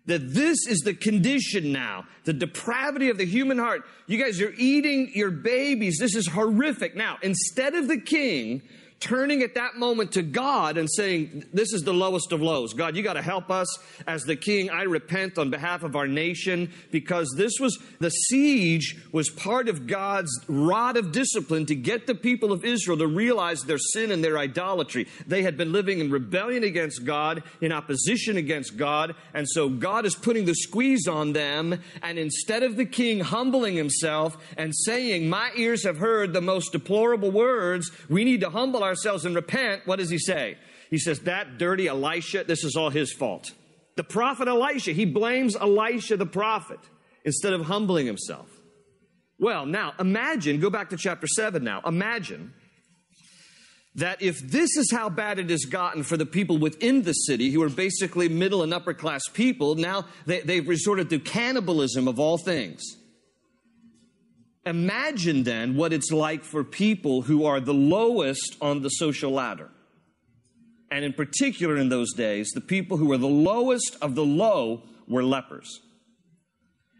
That 0.06 0.32
this 0.32 0.68
is 0.68 0.82
the 0.84 0.94
condition 0.94 1.72
now, 1.72 2.04
the 2.22 2.32
depravity 2.32 3.10
of 3.10 3.18
the 3.18 3.26
human 3.26 3.58
heart. 3.58 3.82
You 4.06 4.22
guys 4.22 4.38
you're 4.38 4.54
eating 4.56 5.10
your 5.14 5.32
babies. 5.32 5.98
This 5.98 6.14
is 6.14 6.28
horrific. 6.28 6.94
Now, 6.94 7.18
instead 7.22 7.74
of 7.74 7.88
the 7.88 8.00
king 8.00 8.62
turning 9.00 9.42
at 9.42 9.54
that 9.54 9.76
moment 9.76 10.12
to 10.12 10.22
God 10.22 10.78
and 10.78 10.90
saying, 10.90 11.44
This 11.52 11.72
is 11.72 11.82
the 11.82 11.92
lowest 11.92 12.32
of 12.32 12.40
lows. 12.40 12.72
God, 12.72 12.96
you 12.96 13.02
got 13.02 13.14
to 13.14 13.22
help 13.22 13.50
us 13.50 13.66
as 14.06 14.22
the 14.22 14.36
king. 14.36 14.70
I 14.70 14.82
repent 14.82 15.38
on 15.38 15.50
behalf 15.50 15.82
of 15.82 15.96
our 15.96 16.06
nation 16.06 16.72
because 16.90 17.32
this 17.36 17.60
was 17.60 17.78
the 18.00 18.10
siege 18.10 18.96
was 19.12 19.28
part 19.28 19.68
of 19.68 19.86
God's 19.86 20.30
rod 20.48 20.96
of 20.96 21.12
discipline 21.12 21.66
to 21.66 21.74
get 21.74 22.06
the 22.06 22.14
people 22.14 22.52
of 22.52 22.64
Israel 22.64 22.98
to 22.98 23.06
realize 23.06 23.62
their 23.62 23.78
sin 23.78 24.10
and 24.10 24.24
their 24.24 24.38
idolatry. 24.38 25.06
They 25.26 25.42
had 25.42 25.56
been 25.56 25.72
living 25.72 26.00
in 26.00 26.10
rebellion 26.10 26.64
against 26.64 27.04
God, 27.04 27.42
in 27.60 27.72
opposition 27.72 28.36
against 28.36 28.76
God, 28.76 29.14
and 29.34 29.46
so 29.48 29.68
God 29.68 30.06
is 30.06 30.14
putting 30.14 30.46
the 30.46 30.54
squeeze 30.54 31.06
on 31.06 31.32
them. 31.32 31.80
And 32.02 32.18
instead 32.18 32.62
of 32.62 32.76
the 32.76 32.86
king 32.86 33.20
humbling 33.20 33.76
himself 33.76 34.36
and 34.56 34.74
saying, 34.74 35.28
My 35.28 35.50
ears 35.56 35.84
have 35.84 35.98
heard 35.98 36.32
the 36.32 36.40
most 36.40 36.72
deplorable 36.72 37.30
words, 37.30 37.90
we 38.08 38.24
need 38.24 38.40
to 38.40 38.50
humble 38.50 38.85
ourselves 38.86 39.24
and 39.24 39.34
repent, 39.34 39.82
what 39.86 39.98
does 39.98 40.10
he 40.10 40.18
say? 40.18 40.56
He 40.90 40.98
says, 40.98 41.20
That 41.20 41.58
dirty 41.58 41.88
Elisha, 41.88 42.44
this 42.44 42.64
is 42.64 42.76
all 42.76 42.90
his 42.90 43.12
fault. 43.12 43.52
The 43.96 44.04
prophet 44.04 44.48
Elisha, 44.48 44.92
he 44.92 45.04
blames 45.04 45.56
Elisha 45.56 46.16
the 46.16 46.26
prophet 46.26 46.80
instead 47.24 47.52
of 47.52 47.62
humbling 47.62 48.06
himself. 48.06 48.48
Well, 49.38 49.66
now 49.66 49.92
imagine, 49.98 50.60
go 50.60 50.70
back 50.70 50.90
to 50.90 50.96
chapter 50.96 51.26
7 51.26 51.62
now. 51.62 51.82
Imagine 51.84 52.54
that 53.96 54.20
if 54.20 54.38
this 54.38 54.76
is 54.76 54.90
how 54.92 55.08
bad 55.08 55.38
it 55.38 55.50
has 55.50 55.64
gotten 55.64 56.02
for 56.02 56.16
the 56.16 56.26
people 56.26 56.58
within 56.58 57.02
the 57.02 57.12
city, 57.12 57.50
who 57.50 57.62
are 57.62 57.70
basically 57.70 58.28
middle 58.28 58.62
and 58.62 58.72
upper 58.72 58.94
class 58.94 59.22
people, 59.32 59.74
now 59.74 60.04
they, 60.26 60.40
they've 60.40 60.68
resorted 60.68 61.10
to 61.10 61.18
cannibalism 61.18 62.06
of 62.06 62.20
all 62.20 62.36
things. 62.36 62.82
Imagine 64.66 65.44
then 65.44 65.76
what 65.76 65.92
it's 65.92 66.10
like 66.10 66.42
for 66.42 66.64
people 66.64 67.22
who 67.22 67.46
are 67.46 67.60
the 67.60 67.72
lowest 67.72 68.56
on 68.60 68.82
the 68.82 68.88
social 68.88 69.30
ladder. 69.30 69.70
And 70.90 71.04
in 71.04 71.12
particular, 71.12 71.76
in 71.76 71.88
those 71.88 72.12
days, 72.14 72.50
the 72.52 72.60
people 72.60 72.96
who 72.96 73.06
were 73.06 73.16
the 73.16 73.28
lowest 73.28 73.96
of 74.02 74.16
the 74.16 74.24
low 74.24 74.82
were 75.06 75.22
lepers. 75.22 75.80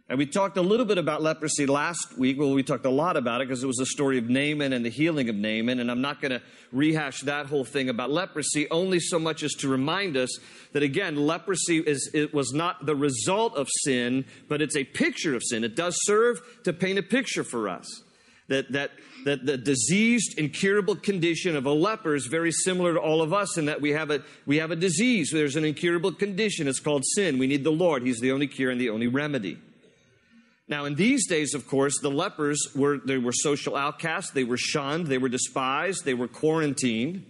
And 0.09 0.19
we 0.19 0.27
talked 0.27 0.57
a 0.57 0.63
little 0.63 0.87
bit 0.87 0.99
about 0.99 1.21
leprosy 1.21 1.67
last 1.67 2.17
week. 2.17 2.39
Well, 2.39 2.53
we 2.53 2.63
talked 2.63 2.87
a 2.87 2.91
lot 2.91 3.17
about 3.17 3.41
it 3.41 3.49
because 3.49 3.65
it 3.65 3.67
was 3.67 3.79
the 3.79 3.87
story 3.87 4.19
of 4.19 4.31
Naaman 4.31 4.73
and 4.73 4.85
the 4.85 4.91
healing 4.91 5.29
of 5.29 5.35
Naaman. 5.35 5.81
And 5.81 5.91
I'm 5.91 6.01
not 6.01 6.21
going 6.21 6.31
to 6.31 6.41
rehash 6.71 7.23
that 7.23 7.47
whole 7.47 7.65
thing 7.65 7.89
about 7.89 8.13
leprosy, 8.13 8.71
only 8.71 9.01
so 9.01 9.19
much 9.19 9.43
as 9.43 9.53
to 9.55 9.69
remind 9.69 10.17
us 10.17 10.39
that, 10.75 10.85
again, 10.85 11.17
leprosy 11.17 11.79
is, 11.79 12.09
it 12.15 12.33
was 12.33 12.53
not 12.53 12.87
the 12.87 12.95
result 12.95 13.57
of 13.57 13.67
sin, 13.83 14.25
but 14.49 14.63
it's 14.63 14.77
a 14.77 14.85
picture 14.85 15.35
of 15.35 15.43
sin. 15.43 15.65
It 15.65 15.75
does 15.75 15.97
serve 16.03 16.41
to 16.63 16.73
paint 16.73 17.01
a 17.01 17.03
picture 17.03 17.43
for 17.43 17.69
us. 17.69 18.03
That, 18.47 18.71
that, 18.71 18.93
that 19.25 19.45
the 19.45 19.57
diseased, 19.57 20.39
incurable 20.39 20.95
condition 20.95 21.57
of 21.57 21.67
a 21.67 21.73
leper 21.73 22.15
is 22.15 22.27
very 22.27 22.53
similar 22.53 22.95
to 22.95 23.01
all 23.01 23.23
of 23.23 23.33
us 23.33 23.59
in 23.59 23.65
that 23.65 23.81
we 23.81 23.91
have 23.91 24.13
a, 24.13 24.23
we 24.47 24.59
have 24.59 24.71
a 24.71 24.77
disease. 24.77 25.31
There's 25.33 25.57
an 25.57 25.65
incurable 25.65 26.13
condition. 26.13 26.69
It's 26.69 26.79
called 26.79 27.03
sin. 27.17 27.39
We 27.39 27.49
need 27.49 27.65
the 27.65 27.73
Lord. 27.73 28.05
He's 28.05 28.21
the 28.21 28.31
only 28.31 28.47
cure 28.47 28.71
and 28.71 28.81
the 28.81 28.91
only 28.91 29.09
remedy. 29.09 29.59
Now, 30.69 30.85
in 30.85 30.97
these 30.97 31.29
days, 31.29 31.55
of 31.55 31.69
course, 31.69 32.01
the 32.01 32.11
lepers 32.11 32.61
were, 32.75 32.99
they 32.99 33.19
were 33.19 33.33
social 33.33 33.77
outcasts. 33.77 34.33
They 34.33 34.45
were 34.45 34.57
shunned. 34.57 35.07
They 35.07 35.19
were 35.19 35.29
despised. 35.29 36.05
They 36.05 36.15
were 36.15 36.27
quarantined. 36.27 37.25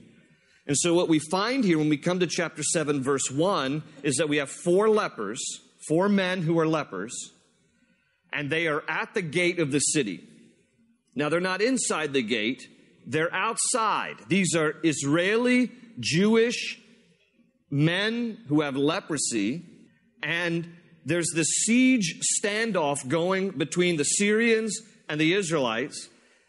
And 0.66 0.76
so 0.76 0.94
what 0.94 1.08
we 1.08 1.18
find 1.18 1.62
here 1.62 1.78
when 1.78 1.88
we 1.88 1.98
come 1.98 2.18
to 2.20 2.26
chapter 2.26 2.62
7, 2.62 3.02
verse 3.02 3.30
1, 3.30 3.82
is 4.02 4.16
that 4.16 4.28
we 4.28 4.38
have 4.38 4.50
four 4.50 4.88
lepers, 4.88 5.40
four 5.86 6.08
men 6.08 6.42
who 6.42 6.58
are 6.58 6.66
lepers, 6.66 7.14
and 8.32 8.50
they 8.50 8.66
are 8.66 8.82
at 8.88 9.14
the 9.14 9.22
gate 9.22 9.60
of 9.60 9.70
the 9.70 9.78
city. 9.78 10.26
Now, 11.14 11.28
they're 11.28 11.40
not 11.40 11.62
inside 11.62 12.12
the 12.12 12.22
gate, 12.22 12.68
they're 13.06 13.32
outside. 13.32 14.16
These 14.28 14.56
are 14.56 14.74
Israeli, 14.82 15.70
Jewish 16.00 16.80
men 17.70 18.38
who 18.48 18.62
have 18.62 18.76
leprosy, 18.76 19.62
and 20.22 20.68
there's 21.06 21.30
this 21.32 21.46
siege 21.46 22.20
standoff 22.42 23.06
going 23.06 23.50
between 23.50 23.96
the 23.96 24.04
Syrians 24.04 24.82
and 25.08 25.20
the 25.20 25.34
Israelites, 25.34 26.08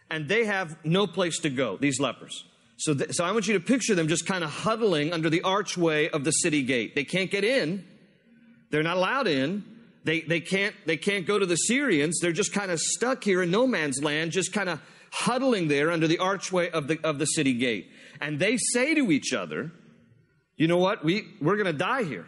and 0.10 0.28
they 0.28 0.46
have 0.46 0.84
no 0.84 1.06
place 1.06 1.38
to 1.40 1.50
go, 1.52 1.78
these 1.78 2.00
lepers. 2.00 2.44
So, 2.78 2.96
th- 2.96 3.14
so 3.14 3.24
I 3.24 3.32
want 3.32 3.48
you 3.48 3.54
to 3.54 3.60
picture 3.60 3.94
them 3.94 4.08
just 4.08 4.26
kind 4.26 4.44
of 4.44 4.50
huddling 4.50 5.14
under 5.14 5.30
the 5.30 5.44
archway 5.44 6.10
of 6.10 6.24
the 6.24 6.32
city 6.32 6.64
gate. 6.64 6.96
They 6.96 7.04
can't 7.04 7.30
get 7.30 7.44
in. 7.44 7.86
They're 8.72 8.84
not 8.84 8.98
allowed 8.98 9.28
in. 9.28 9.64
They, 10.04 10.22
they, 10.22 10.40
can't, 10.40 10.74
they 10.88 10.98
can't 10.98 11.28
go 11.28 11.38
to 11.38 11.46
the 11.46 11.56
Syrians. 11.56 12.20
They're 12.20 12.32
just 12.32 12.52
kind 12.52 12.72
of 12.72 12.80
stuck 12.80 13.24
here 13.24 13.44
in 13.44 13.52
no 13.52 13.68
man's 13.68 14.02
land, 14.02 14.32
just 14.32 14.54
kind 14.54 14.70
of 14.70 14.82
huddling 15.12 15.68
there 15.68 15.92
under 15.92 16.08
the 16.08 16.18
archway 16.18 16.72
of 16.72 16.88
the, 16.88 17.00
of 17.04 17.20
the 17.20 17.26
city 17.26 17.54
gate. 17.54 17.92
And 18.22 18.40
they 18.40 18.58
say 18.58 18.96
to 18.96 19.12
each 19.12 19.34
other, 19.34 19.72
you 20.56 20.68
know 20.68 20.78
what? 20.78 21.04
We, 21.04 21.28
we're 21.40 21.58
going 21.58 21.68
to 21.68 21.74
die 21.74 22.04
here. 22.04 22.26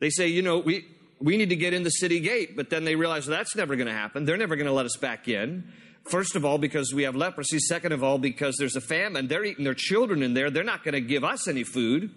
They 0.00 0.10
say, 0.10 0.28
you 0.28 0.42
know, 0.42 0.58
we, 0.58 0.84
we 1.20 1.36
need 1.36 1.50
to 1.50 1.56
get 1.56 1.72
in 1.72 1.82
the 1.82 1.90
city 1.90 2.20
gate. 2.20 2.56
But 2.56 2.70
then 2.70 2.84
they 2.84 2.96
realize 2.96 3.26
well, 3.26 3.36
that's 3.36 3.56
never 3.56 3.76
going 3.76 3.88
to 3.88 3.92
happen. 3.92 4.24
They're 4.24 4.36
never 4.36 4.56
going 4.56 4.66
to 4.66 4.72
let 4.72 4.86
us 4.86 4.96
back 4.96 5.28
in. 5.28 5.72
First 6.04 6.36
of 6.36 6.44
all, 6.44 6.58
because 6.58 6.94
we 6.94 7.02
have 7.02 7.16
leprosy. 7.16 7.58
Second 7.58 7.92
of 7.92 8.04
all, 8.04 8.18
because 8.18 8.56
there's 8.58 8.76
a 8.76 8.80
famine. 8.80 9.26
They're 9.26 9.44
eating 9.44 9.64
their 9.64 9.74
children 9.74 10.22
in 10.22 10.34
there. 10.34 10.50
They're 10.50 10.62
not 10.64 10.84
going 10.84 10.94
to 10.94 11.00
give 11.00 11.24
us 11.24 11.48
any 11.48 11.64
food. 11.64 12.10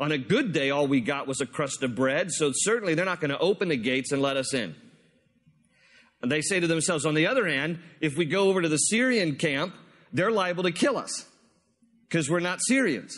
On 0.00 0.12
a 0.12 0.18
good 0.18 0.52
day, 0.52 0.70
all 0.70 0.86
we 0.86 1.00
got 1.00 1.26
was 1.26 1.40
a 1.40 1.46
crust 1.46 1.82
of 1.82 1.94
bread. 1.94 2.30
So 2.32 2.50
certainly 2.52 2.94
they're 2.94 3.04
not 3.04 3.20
going 3.20 3.30
to 3.30 3.38
open 3.38 3.68
the 3.68 3.76
gates 3.76 4.12
and 4.12 4.20
let 4.20 4.36
us 4.36 4.52
in. 4.52 4.74
And 6.22 6.32
they 6.32 6.40
say 6.40 6.60
to 6.60 6.66
themselves, 6.66 7.06
on 7.06 7.14
the 7.14 7.26
other 7.26 7.46
hand, 7.46 7.78
if 8.00 8.16
we 8.16 8.24
go 8.24 8.48
over 8.48 8.62
to 8.62 8.68
the 8.68 8.78
Syrian 8.78 9.36
camp, 9.36 9.74
they're 10.12 10.30
liable 10.30 10.64
to 10.64 10.72
kill 10.72 10.96
us 10.96 11.24
because 12.08 12.28
we're 12.28 12.40
not 12.40 12.58
Syrians. 12.60 13.16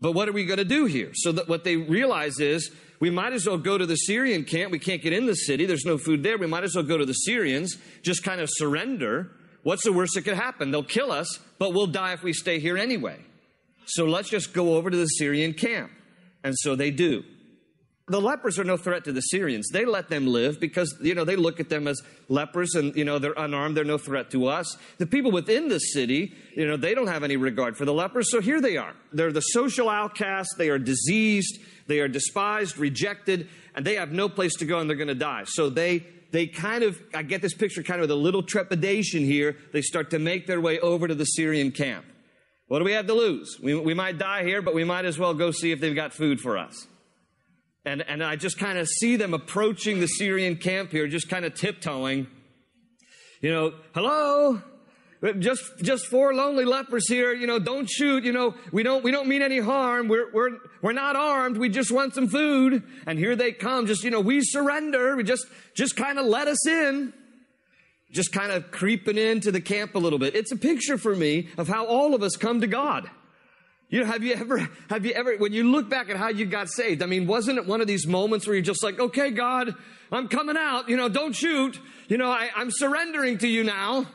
But 0.00 0.12
what 0.12 0.28
are 0.28 0.32
we 0.32 0.44
going 0.44 0.58
to 0.58 0.64
do 0.64 0.86
here? 0.86 1.10
So 1.14 1.32
that 1.32 1.48
what 1.48 1.64
they 1.64 1.76
realize 1.76 2.38
is 2.40 2.70
we 3.02 3.10
might 3.10 3.32
as 3.32 3.48
well 3.48 3.58
go 3.58 3.76
to 3.76 3.84
the 3.84 3.96
Syrian 3.96 4.44
camp. 4.44 4.70
We 4.70 4.78
can't 4.78 5.02
get 5.02 5.12
in 5.12 5.26
the 5.26 5.34
city. 5.34 5.66
There's 5.66 5.84
no 5.84 5.98
food 5.98 6.22
there. 6.22 6.38
We 6.38 6.46
might 6.46 6.62
as 6.62 6.76
well 6.76 6.84
go 6.84 6.96
to 6.96 7.04
the 7.04 7.12
Syrians, 7.12 7.76
just 8.00 8.22
kind 8.22 8.40
of 8.40 8.48
surrender. 8.48 9.28
What's 9.64 9.82
the 9.82 9.92
worst 9.92 10.14
that 10.14 10.22
could 10.22 10.36
happen? 10.36 10.70
They'll 10.70 10.84
kill 10.84 11.10
us, 11.10 11.40
but 11.58 11.74
we'll 11.74 11.88
die 11.88 12.12
if 12.12 12.22
we 12.22 12.32
stay 12.32 12.60
here 12.60 12.78
anyway. 12.78 13.18
So 13.86 14.04
let's 14.04 14.30
just 14.30 14.52
go 14.52 14.76
over 14.76 14.88
to 14.88 14.96
the 14.96 15.06
Syrian 15.06 15.52
camp. 15.52 15.90
And 16.44 16.54
so 16.56 16.76
they 16.76 16.92
do. 16.92 17.24
The 18.06 18.20
lepers 18.20 18.58
are 18.60 18.64
no 18.64 18.76
threat 18.76 19.04
to 19.04 19.12
the 19.12 19.20
Syrians. 19.20 19.68
They 19.72 19.84
let 19.84 20.08
them 20.08 20.28
live 20.28 20.60
because, 20.60 20.94
you 21.00 21.16
know, 21.16 21.24
they 21.24 21.34
look 21.34 21.58
at 21.58 21.68
them 21.68 21.88
as 21.88 22.00
lepers 22.28 22.76
and, 22.76 22.94
you 22.94 23.04
know, 23.04 23.18
they're 23.18 23.34
unarmed. 23.36 23.76
They're 23.76 23.84
no 23.84 23.98
threat 23.98 24.30
to 24.30 24.46
us. 24.46 24.76
The 24.98 25.06
people 25.06 25.32
within 25.32 25.68
the 25.68 25.78
city, 25.78 26.34
you 26.56 26.68
know, 26.68 26.76
they 26.76 26.94
don't 26.94 27.08
have 27.08 27.24
any 27.24 27.36
regard 27.36 27.76
for 27.76 27.84
the 27.84 27.94
lepers. 27.94 28.30
So 28.30 28.40
here 28.40 28.60
they 28.60 28.76
are. 28.76 28.94
They're 29.12 29.32
the 29.32 29.40
social 29.40 29.88
outcasts. 29.88 30.54
They 30.56 30.68
are 30.68 30.78
diseased. 30.78 31.58
They 31.86 32.00
are 32.00 32.08
despised, 32.08 32.78
rejected, 32.78 33.48
and 33.74 33.84
they 33.84 33.94
have 33.96 34.12
no 34.12 34.28
place 34.28 34.54
to 34.56 34.64
go 34.64 34.78
and 34.78 34.88
they're 34.88 34.96
going 34.96 35.08
to 35.08 35.14
die. 35.14 35.44
So 35.46 35.68
they, 35.68 36.06
they 36.30 36.46
kind 36.46 36.84
of, 36.84 37.00
I 37.14 37.22
get 37.22 37.42
this 37.42 37.54
picture 37.54 37.82
kind 37.82 38.00
of 38.00 38.04
with 38.04 38.10
a 38.10 38.20
little 38.20 38.42
trepidation 38.42 39.24
here. 39.24 39.56
They 39.72 39.82
start 39.82 40.10
to 40.10 40.18
make 40.18 40.46
their 40.46 40.60
way 40.60 40.78
over 40.80 41.08
to 41.08 41.14
the 41.14 41.24
Syrian 41.24 41.70
camp. 41.70 42.06
What 42.68 42.78
do 42.78 42.84
we 42.84 42.92
have 42.92 43.06
to 43.06 43.14
lose? 43.14 43.58
We, 43.62 43.74
we 43.74 43.94
might 43.94 44.18
die 44.18 44.44
here, 44.44 44.62
but 44.62 44.74
we 44.74 44.84
might 44.84 45.04
as 45.04 45.18
well 45.18 45.34
go 45.34 45.50
see 45.50 45.72
if 45.72 45.80
they've 45.80 45.94
got 45.94 46.12
food 46.12 46.40
for 46.40 46.56
us. 46.56 46.86
And, 47.84 48.00
and 48.02 48.22
I 48.22 48.36
just 48.36 48.58
kind 48.58 48.78
of 48.78 48.88
see 48.88 49.16
them 49.16 49.34
approaching 49.34 50.00
the 50.00 50.06
Syrian 50.06 50.56
camp 50.56 50.92
here, 50.92 51.06
just 51.08 51.28
kind 51.28 51.44
of 51.44 51.54
tiptoeing. 51.54 52.28
You 53.40 53.50
know, 53.50 53.74
hello? 53.94 54.62
Just 55.38 55.62
just 55.80 56.06
four 56.06 56.34
lonely 56.34 56.64
lepers 56.64 57.08
here 57.08 57.32
you 57.32 57.46
know 57.46 57.60
don't 57.60 57.88
shoot 57.88 58.24
you 58.24 58.32
know 58.32 58.56
we 58.72 58.82
don't 58.82 59.04
we 59.04 59.10
don't 59.10 59.28
mean 59.28 59.42
any 59.42 59.60
harm. 59.60 60.08
We're 60.08 60.30
we're 60.32 60.58
we're 60.80 60.92
not 60.92 61.14
armed 61.16 61.56
we 61.56 61.68
just 61.68 61.92
want 61.92 62.14
some 62.14 62.28
food. 62.28 62.82
And 63.06 63.18
here 63.18 63.36
they 63.36 63.52
come 63.52 63.86
just 63.86 64.02
you 64.02 64.10
know 64.10 64.20
we 64.20 64.40
surrender 64.42 65.16
we 65.16 65.24
just 65.24 65.46
just 65.74 65.96
kind 65.96 66.18
of 66.18 66.26
let 66.26 66.48
us 66.48 66.66
in. 66.66 67.12
Just 68.10 68.30
kind 68.32 68.52
of 68.52 68.70
creeping 68.70 69.16
into 69.16 69.50
the 69.50 69.60
camp 69.60 69.94
a 69.94 69.98
little 69.98 70.18
bit. 70.18 70.34
It's 70.34 70.52
a 70.52 70.56
picture 70.56 70.98
for 70.98 71.16
me 71.16 71.48
of 71.56 71.66
how 71.66 71.86
all 71.86 72.14
of 72.14 72.22
us 72.22 72.36
come 72.36 72.60
to 72.60 72.66
god. 72.66 73.08
You 73.92 74.00
know, 74.00 74.06
have 74.06 74.24
you 74.24 74.32
ever, 74.32 74.70
have 74.88 75.04
you 75.04 75.12
ever, 75.12 75.36
when 75.36 75.52
you 75.52 75.70
look 75.70 75.90
back 75.90 76.08
at 76.08 76.16
how 76.16 76.28
you 76.28 76.46
got 76.46 76.70
saved, 76.70 77.02
I 77.02 77.06
mean, 77.06 77.26
wasn't 77.26 77.58
it 77.58 77.66
one 77.66 77.82
of 77.82 77.86
these 77.86 78.06
moments 78.06 78.46
where 78.46 78.56
you're 78.56 78.62
just 78.62 78.82
like, 78.82 78.98
okay, 78.98 79.30
God, 79.30 79.74
I'm 80.10 80.28
coming 80.28 80.56
out, 80.56 80.88
you 80.88 80.96
know, 80.96 81.10
don't 81.10 81.34
shoot, 81.36 81.78
you 82.08 82.16
know, 82.16 82.30
I, 82.30 82.48
I'm 82.56 82.70
surrendering 82.70 83.36
to 83.38 83.46
you 83.46 83.64
now. 83.64 84.06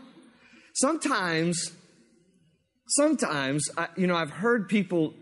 Sometimes, 0.77 1.72
sometimes, 2.88 3.67
I, 3.75 3.88
you 3.98 4.05
know, 4.05 4.15
I've 4.15 4.29
heard 4.29 4.69
people 4.69 5.15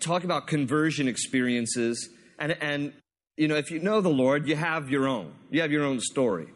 talk 0.00 0.24
about 0.24 0.48
conversion 0.48 1.06
experiences, 1.06 2.08
and, 2.36 2.56
and, 2.60 2.92
you 3.36 3.46
know, 3.46 3.54
if 3.54 3.70
you 3.70 3.78
know 3.78 4.00
the 4.00 4.08
Lord, 4.08 4.48
you 4.48 4.56
have 4.56 4.90
your 4.90 5.06
own. 5.06 5.34
You 5.50 5.60
have 5.60 5.70
your 5.70 5.84
own 5.84 6.00
story. 6.00 6.48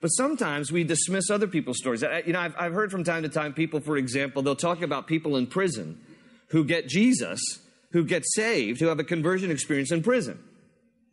But 0.00 0.10
sometimes 0.10 0.70
we 0.70 0.84
dismiss 0.84 1.28
other 1.28 1.48
people's 1.48 1.78
stories. 1.78 2.04
You 2.24 2.34
know, 2.34 2.38
I've, 2.38 2.54
I've 2.56 2.72
heard 2.72 2.92
from 2.92 3.02
time 3.02 3.24
to 3.24 3.28
time 3.28 3.52
people, 3.52 3.80
for 3.80 3.96
example, 3.96 4.42
they'll 4.42 4.54
talk 4.54 4.80
about 4.80 5.08
people 5.08 5.36
in 5.36 5.48
prison 5.48 6.00
who 6.50 6.64
get 6.64 6.86
Jesus, 6.86 7.40
who 7.90 8.04
get 8.04 8.22
saved, 8.24 8.78
who 8.78 8.86
have 8.86 9.00
a 9.00 9.04
conversion 9.04 9.50
experience 9.50 9.90
in 9.90 10.04
prison. 10.04 10.38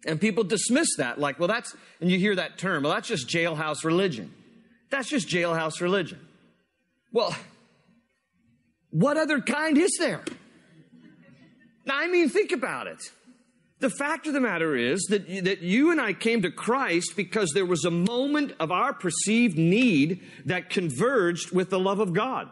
And 0.05 0.21
people 0.21 0.43
dismiss 0.43 0.97
that 0.97 1.19
like, 1.19 1.39
well, 1.39 1.47
that's, 1.47 1.75
and 1.99 2.11
you 2.11 2.19
hear 2.19 2.35
that 2.35 2.59
term, 2.59 2.83
well, 2.83 2.93
that's 2.93 3.07
just 3.07 3.27
jailhouse 3.27 3.83
religion. 3.83 4.31
That's 4.91 5.09
just 5.09 5.27
jailhouse 5.27 5.81
religion. 5.81 6.19
Well, 7.13 7.35
what 8.89 9.17
other 9.17 9.39
kind 9.39 9.77
is 9.77 9.95
there? 9.99 10.21
Now, 11.85 11.99
I 11.99 12.07
mean, 12.07 12.27
think 12.27 12.51
about 12.51 12.87
it. 12.87 12.99
The 13.79 13.89
fact 13.89 14.27
of 14.27 14.33
the 14.33 14.39
matter 14.39 14.75
is 14.75 15.01
that, 15.09 15.27
that 15.43 15.61
you 15.61 15.91
and 15.91 15.99
I 15.99 16.13
came 16.13 16.41
to 16.43 16.51
Christ 16.51 17.15
because 17.15 17.51
there 17.51 17.65
was 17.65 17.85
a 17.85 17.91
moment 17.91 18.53
of 18.59 18.71
our 18.71 18.93
perceived 18.93 19.57
need 19.57 20.21
that 20.45 20.69
converged 20.69 21.51
with 21.51 21.69
the 21.69 21.79
love 21.79 21.99
of 21.99 22.13
God. 22.13 22.49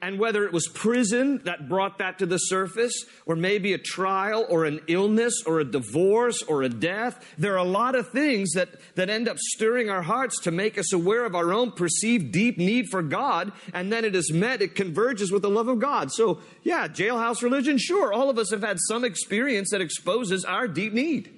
And 0.00 0.20
whether 0.20 0.44
it 0.44 0.52
was 0.52 0.68
prison 0.68 1.40
that 1.44 1.68
brought 1.68 1.98
that 1.98 2.20
to 2.20 2.26
the 2.26 2.38
surface, 2.38 3.04
or 3.26 3.34
maybe 3.34 3.72
a 3.72 3.78
trial, 3.78 4.46
or 4.48 4.64
an 4.64 4.80
illness, 4.86 5.42
or 5.44 5.58
a 5.58 5.64
divorce, 5.64 6.40
or 6.42 6.62
a 6.62 6.68
death, 6.68 7.34
there 7.36 7.54
are 7.54 7.58
a 7.58 7.64
lot 7.64 7.96
of 7.96 8.08
things 8.10 8.52
that, 8.52 8.68
that 8.94 9.10
end 9.10 9.28
up 9.28 9.38
stirring 9.38 9.90
our 9.90 10.02
hearts 10.02 10.40
to 10.42 10.52
make 10.52 10.78
us 10.78 10.92
aware 10.92 11.24
of 11.24 11.34
our 11.34 11.52
own 11.52 11.72
perceived 11.72 12.30
deep 12.30 12.58
need 12.58 12.86
for 12.90 13.02
God, 13.02 13.50
and 13.74 13.92
then 13.92 14.04
it 14.04 14.14
is 14.14 14.32
met, 14.32 14.62
it 14.62 14.76
converges 14.76 15.32
with 15.32 15.42
the 15.42 15.50
love 15.50 15.66
of 15.66 15.80
God. 15.80 16.12
So, 16.12 16.38
yeah, 16.62 16.86
jailhouse 16.86 17.42
religion, 17.42 17.76
sure, 17.76 18.12
all 18.12 18.30
of 18.30 18.38
us 18.38 18.52
have 18.52 18.62
had 18.62 18.78
some 18.78 19.04
experience 19.04 19.70
that 19.72 19.80
exposes 19.80 20.44
our 20.44 20.68
deep 20.68 20.92
need. 20.92 21.34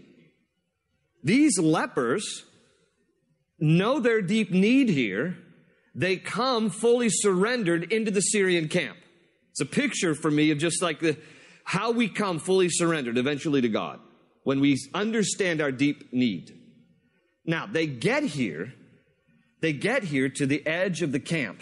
These 1.25 1.59
lepers 1.59 2.45
know 3.59 4.01
their 4.01 4.21
deep 4.21 4.51
need 4.51 4.91
here 4.91 5.39
they 5.95 6.17
come 6.17 6.71
fully 6.71 7.09
surrendered 7.09 7.93
into 7.93 8.11
the 8.11 8.21
Syrian 8.21 8.69
camp. 8.69 8.97
It's 9.51 9.61
a 9.61 9.67
picture 9.67 10.15
for 10.15 10.31
me 10.31 10.51
of 10.51 10.59
just 10.59 10.83
like 10.83 11.01
the, 11.01 11.17
how 11.65 11.91
we 11.91 12.09
come 12.09 12.39
fully 12.39 12.69
surrendered 12.69 13.19
eventually 13.19 13.61
to 13.61 13.69
God 13.69 14.01
when 14.45 14.61
we 14.61 14.79
understand 14.95 15.61
our 15.61 15.73
deep 15.73 16.13
need. 16.13 16.57
Now, 17.45 17.67
they 17.67 17.87
get 17.87 18.23
here, 18.23 18.73
they 19.61 19.73
get 19.73 20.05
here 20.05 20.29
to 20.29 20.47
the 20.47 20.65
edge 20.67 21.03
of 21.03 21.13
the 21.13 21.21
camp, 21.21 21.61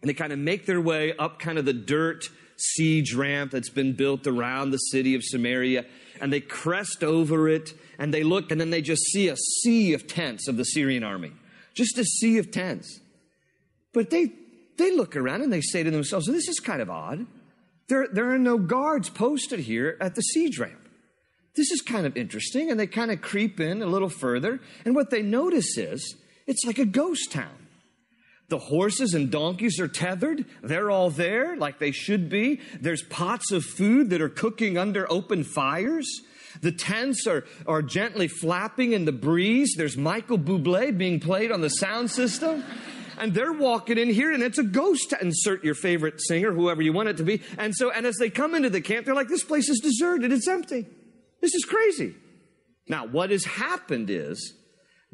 and 0.00 0.08
they 0.08 0.14
kind 0.14 0.32
of 0.32 0.38
make 0.38 0.66
their 0.66 0.80
way 0.80 1.14
up 1.16 1.38
kind 1.38 1.58
of 1.58 1.64
the 1.64 1.72
dirt 1.72 2.24
siege 2.56 3.14
ramp 3.14 3.50
that's 3.50 3.68
been 3.68 3.92
built 3.92 4.26
around 4.26 4.70
the 4.70 4.78
city 4.78 5.14
of 5.14 5.22
Samaria, 5.22 5.84
and 6.20 6.32
they 6.32 6.40
crest 6.40 7.04
over 7.04 7.48
it, 7.48 7.74
and 7.98 8.12
they 8.12 8.22
look, 8.22 8.50
and 8.50 8.60
then 8.60 8.70
they 8.70 8.82
just 8.82 9.02
see 9.12 9.28
a 9.28 9.36
sea 9.36 9.92
of 9.92 10.06
tents 10.06 10.48
of 10.48 10.56
the 10.56 10.64
Syrian 10.64 11.04
army. 11.04 11.32
Just 11.74 11.98
a 11.98 12.04
sea 12.04 12.38
of 12.38 12.50
tents. 12.50 13.00
But 13.96 14.10
they, 14.10 14.30
they 14.76 14.94
look 14.94 15.16
around 15.16 15.40
and 15.40 15.50
they 15.50 15.62
say 15.62 15.82
to 15.82 15.90
themselves, 15.90 16.26
this 16.26 16.48
is 16.48 16.60
kind 16.60 16.82
of 16.82 16.90
odd. 16.90 17.24
There, 17.88 18.06
there 18.12 18.30
are 18.30 18.38
no 18.38 18.58
guards 18.58 19.08
posted 19.08 19.60
here 19.60 19.96
at 20.02 20.14
the 20.14 20.20
siege 20.20 20.58
ramp. 20.58 20.86
This 21.56 21.70
is 21.70 21.80
kind 21.80 22.04
of 22.04 22.14
interesting. 22.14 22.70
And 22.70 22.78
they 22.78 22.86
kind 22.86 23.10
of 23.10 23.22
creep 23.22 23.58
in 23.58 23.80
a 23.80 23.86
little 23.86 24.10
further. 24.10 24.60
And 24.84 24.94
what 24.94 25.08
they 25.08 25.22
notice 25.22 25.78
is 25.78 26.14
it's 26.46 26.62
like 26.66 26.78
a 26.78 26.84
ghost 26.84 27.32
town. 27.32 27.68
The 28.50 28.58
horses 28.58 29.14
and 29.14 29.30
donkeys 29.30 29.80
are 29.80 29.88
tethered. 29.88 30.44
They're 30.62 30.90
all 30.90 31.08
there 31.08 31.56
like 31.56 31.78
they 31.78 31.90
should 31.90 32.28
be. 32.28 32.60
There's 32.78 33.02
pots 33.02 33.50
of 33.50 33.64
food 33.64 34.10
that 34.10 34.20
are 34.20 34.28
cooking 34.28 34.76
under 34.76 35.10
open 35.10 35.42
fires. 35.42 36.06
The 36.60 36.72
tents 36.72 37.26
are, 37.26 37.46
are 37.66 37.80
gently 37.80 38.28
flapping 38.28 38.92
in 38.92 39.06
the 39.06 39.12
breeze. 39.12 39.72
There's 39.74 39.96
Michael 39.96 40.38
Bublé 40.38 40.96
being 40.96 41.18
played 41.18 41.50
on 41.50 41.62
the 41.62 41.70
sound 41.70 42.10
system 42.10 42.62
and 43.18 43.34
they're 43.34 43.52
walking 43.52 43.98
in 43.98 44.10
here 44.10 44.32
and 44.32 44.42
it's 44.42 44.58
a 44.58 44.62
ghost 44.62 45.10
to 45.10 45.20
insert 45.20 45.64
your 45.64 45.74
favorite 45.74 46.20
singer, 46.20 46.52
whoever 46.52 46.82
you 46.82 46.92
want 46.92 47.08
it 47.08 47.16
to 47.18 47.22
be. 47.22 47.42
And 47.58 47.74
so, 47.74 47.90
and 47.90 48.06
as 48.06 48.16
they 48.16 48.30
come 48.30 48.54
into 48.54 48.70
the 48.70 48.80
camp, 48.80 49.06
they're 49.06 49.14
like, 49.14 49.28
this 49.28 49.44
place 49.44 49.68
is 49.68 49.80
deserted. 49.80 50.32
It's 50.32 50.48
empty. 50.48 50.86
This 51.40 51.54
is 51.54 51.64
crazy. 51.64 52.14
Now, 52.88 53.06
what 53.06 53.30
has 53.30 53.44
happened 53.44 54.10
is 54.10 54.54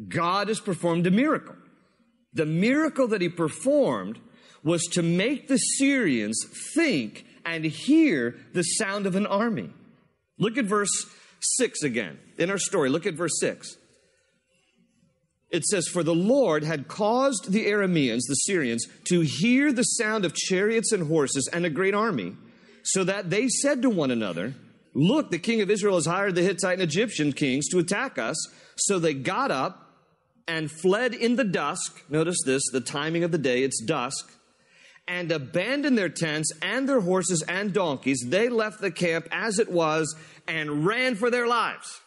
God 0.08 0.48
has 0.48 0.60
performed 0.60 1.06
a 1.06 1.10
miracle. 1.10 1.56
The 2.34 2.46
miracle 2.46 3.08
that 3.08 3.20
he 3.20 3.28
performed 3.28 4.18
was 4.64 4.84
to 4.92 5.02
make 5.02 5.48
the 5.48 5.56
Syrians 5.56 6.44
think 6.74 7.26
and 7.44 7.64
hear 7.64 8.36
the 8.52 8.62
sound 8.62 9.06
of 9.06 9.16
an 9.16 9.26
army. 9.26 9.70
Look 10.38 10.56
at 10.56 10.64
verse 10.64 11.06
6 11.40 11.82
again 11.82 12.18
in 12.38 12.50
our 12.50 12.58
story. 12.58 12.88
Look 12.88 13.06
at 13.06 13.14
verse 13.14 13.38
6 13.40 13.76
it 15.52 15.64
says, 15.64 15.86
For 15.86 16.02
the 16.02 16.14
Lord 16.14 16.64
had 16.64 16.88
caused 16.88 17.52
the 17.52 17.66
Arameans, 17.66 18.22
the 18.26 18.34
Syrians, 18.34 18.86
to 19.04 19.20
hear 19.20 19.70
the 19.70 19.82
sound 19.82 20.24
of 20.24 20.34
chariots 20.34 20.92
and 20.92 21.06
horses 21.06 21.48
and 21.52 21.66
a 21.66 21.70
great 21.70 21.94
army, 21.94 22.34
so 22.82 23.04
that 23.04 23.30
they 23.30 23.48
said 23.48 23.82
to 23.82 23.90
one 23.90 24.10
another, 24.10 24.54
Look, 24.94 25.30
the 25.30 25.38
king 25.38 25.60
of 25.60 25.70
Israel 25.70 25.94
has 25.94 26.06
hired 26.06 26.34
the 26.34 26.42
Hittite 26.42 26.74
and 26.74 26.82
Egyptian 26.82 27.32
kings 27.32 27.68
to 27.68 27.78
attack 27.78 28.18
us. 28.18 28.36
So 28.76 28.98
they 28.98 29.14
got 29.14 29.50
up 29.50 29.90
and 30.46 30.70
fled 30.70 31.14
in 31.14 31.36
the 31.36 31.44
dusk. 31.44 32.02
Notice 32.10 32.38
this, 32.44 32.62
the 32.72 32.80
timing 32.80 33.24
of 33.24 33.32
the 33.32 33.38
day, 33.38 33.62
it's 33.62 33.82
dusk. 33.82 34.32
And 35.08 35.32
abandoned 35.32 35.96
their 35.96 36.08
tents 36.08 36.52
and 36.62 36.88
their 36.88 37.00
horses 37.00 37.42
and 37.48 37.72
donkeys. 37.72 38.24
They 38.26 38.48
left 38.48 38.80
the 38.80 38.90
camp 38.90 39.28
as 39.32 39.58
it 39.58 39.70
was 39.70 40.14
and 40.46 40.86
ran 40.86 41.14
for 41.14 41.30
their 41.30 41.46
lives. 41.46 42.00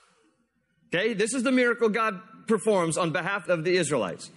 Okay, 0.94 1.14
this 1.14 1.34
is 1.34 1.44
the 1.44 1.52
miracle 1.52 1.90
God 1.90 2.22
performs 2.48 2.98
on 2.98 3.12
behalf 3.12 3.50
of 3.50 3.64
the 3.64 3.78
Israelites. 3.78 4.32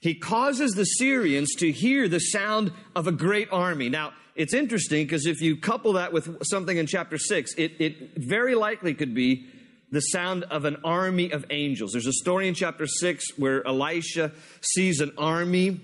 He 0.00 0.14
causes 0.14 0.72
the 0.72 0.84
Syrians 0.84 1.54
to 1.56 1.72
hear 1.72 2.08
the 2.08 2.20
sound 2.20 2.72
of 2.94 3.06
a 3.06 3.12
great 3.12 3.48
army. 3.50 3.88
Now, 3.88 4.12
it's 4.34 4.52
interesting 4.52 5.06
because 5.06 5.26
if 5.26 5.40
you 5.40 5.56
couple 5.56 5.94
that 5.94 6.12
with 6.12 6.44
something 6.44 6.76
in 6.76 6.86
chapter 6.86 7.18
6, 7.18 7.54
it, 7.54 7.72
it 7.80 8.16
very 8.16 8.54
likely 8.54 8.94
could 8.94 9.14
be 9.14 9.46
the 9.90 10.00
sound 10.00 10.44
of 10.44 10.64
an 10.64 10.76
army 10.84 11.30
of 11.30 11.46
angels. 11.50 11.92
There's 11.92 12.06
a 12.06 12.12
story 12.12 12.48
in 12.48 12.54
chapter 12.54 12.86
6 12.86 13.38
where 13.38 13.66
Elisha 13.66 14.32
sees 14.60 15.00
an 15.00 15.12
army 15.16 15.80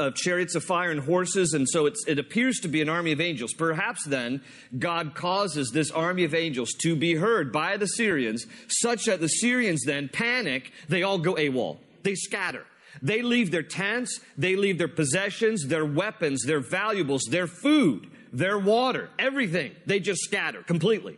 of 0.00 0.14
chariots 0.14 0.54
of 0.54 0.64
fire 0.64 0.90
and 0.90 1.00
horses, 1.00 1.52
and 1.52 1.68
so 1.68 1.86
it 1.86 2.18
appears 2.18 2.58
to 2.60 2.68
be 2.68 2.80
an 2.80 2.88
army 2.88 3.12
of 3.12 3.20
angels. 3.20 3.52
Perhaps 3.52 4.04
then 4.06 4.42
God 4.78 5.14
causes 5.14 5.70
this 5.70 5.90
army 5.90 6.24
of 6.24 6.34
angels 6.34 6.72
to 6.80 6.96
be 6.96 7.14
heard 7.14 7.52
by 7.52 7.76
the 7.76 7.86
Syrians, 7.86 8.46
such 8.66 9.04
that 9.04 9.20
the 9.20 9.28
Syrians 9.28 9.82
then 9.84 10.08
panic, 10.08 10.72
they 10.88 11.02
all 11.02 11.18
go 11.18 11.34
AWOL. 11.34 11.78
They 12.02 12.14
scatter. 12.14 12.64
They 13.02 13.22
leave 13.22 13.50
their 13.50 13.62
tents, 13.62 14.20
they 14.36 14.56
leave 14.56 14.78
their 14.78 14.88
possessions, 14.88 15.66
their 15.66 15.84
weapons, 15.84 16.44
their 16.44 16.60
valuables, 16.60 17.22
their 17.30 17.46
food, 17.46 18.10
their 18.32 18.58
water, 18.58 19.10
everything. 19.18 19.72
They 19.86 20.00
just 20.00 20.22
scatter 20.22 20.62
completely. 20.62 21.16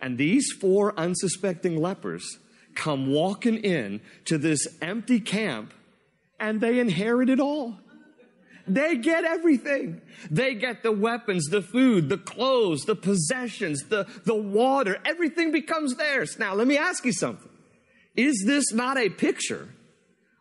And 0.00 0.16
these 0.16 0.52
four 0.52 0.98
unsuspecting 0.98 1.76
lepers 1.76 2.38
come 2.74 3.08
walking 3.08 3.56
in 3.56 4.00
to 4.26 4.38
this 4.38 4.66
empty 4.80 5.20
camp 5.20 5.74
and 6.40 6.60
they 6.60 6.80
inherit 6.80 7.28
it 7.28 7.38
all. 7.38 7.78
They 8.66 8.96
get 8.96 9.24
everything. 9.24 10.00
They 10.30 10.54
get 10.54 10.82
the 10.82 10.92
weapons, 10.92 11.46
the 11.46 11.62
food, 11.62 12.08
the 12.08 12.18
clothes, 12.18 12.82
the 12.84 12.94
possessions, 12.94 13.84
the, 13.88 14.06
the 14.24 14.34
water. 14.34 14.98
Everything 15.04 15.50
becomes 15.50 15.96
theirs. 15.96 16.36
Now, 16.38 16.54
let 16.54 16.66
me 16.66 16.76
ask 16.76 17.04
you 17.04 17.12
something. 17.12 17.48
Is 18.16 18.44
this 18.46 18.72
not 18.72 18.96
a 18.96 19.08
picture 19.08 19.68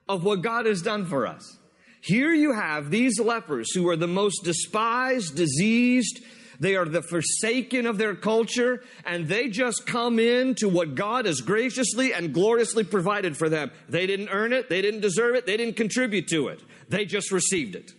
of 0.08 0.24
what 0.24 0.42
God 0.42 0.66
has 0.66 0.82
done 0.82 1.06
for 1.06 1.26
us? 1.26 1.58
Here 2.02 2.34
you 2.34 2.54
have 2.54 2.92
these 2.92 3.20
lepers 3.20 3.74
who 3.74 3.90
are 3.90 3.98
the 3.98 4.08
most 4.08 4.44
despised, 4.44 5.36
diseased, 5.36 6.20
They 6.60 6.76
are 6.76 6.86
the 6.86 7.02
forsaken 7.02 7.86
of 7.86 7.98
their 7.98 8.16
culture, 8.16 8.84
and 9.06 9.28
they 9.28 9.48
just 9.48 9.86
come 9.86 10.20
in 10.20 10.56
to 10.56 10.68
what 10.68 10.96
God 10.96 11.26
has 11.26 11.42
graciously 11.42 12.14
and 12.14 12.34
gloriously 12.34 12.84
provided 12.84 13.38
for 13.38 13.48
them. 13.48 13.72
They 13.88 14.06
didn't 14.06 14.30
earn 14.30 14.52
it, 14.52 14.70
they 14.70 14.82
didn't 14.82 15.02
deserve 15.02 15.36
it, 15.36 15.46
they 15.46 15.58
didn't 15.58 15.78
contribute 15.78 16.28
to 16.30 16.50
it. 16.50 16.62
They 16.90 17.06
just 17.06 17.32
received 17.32 17.76
it. 17.76 17.92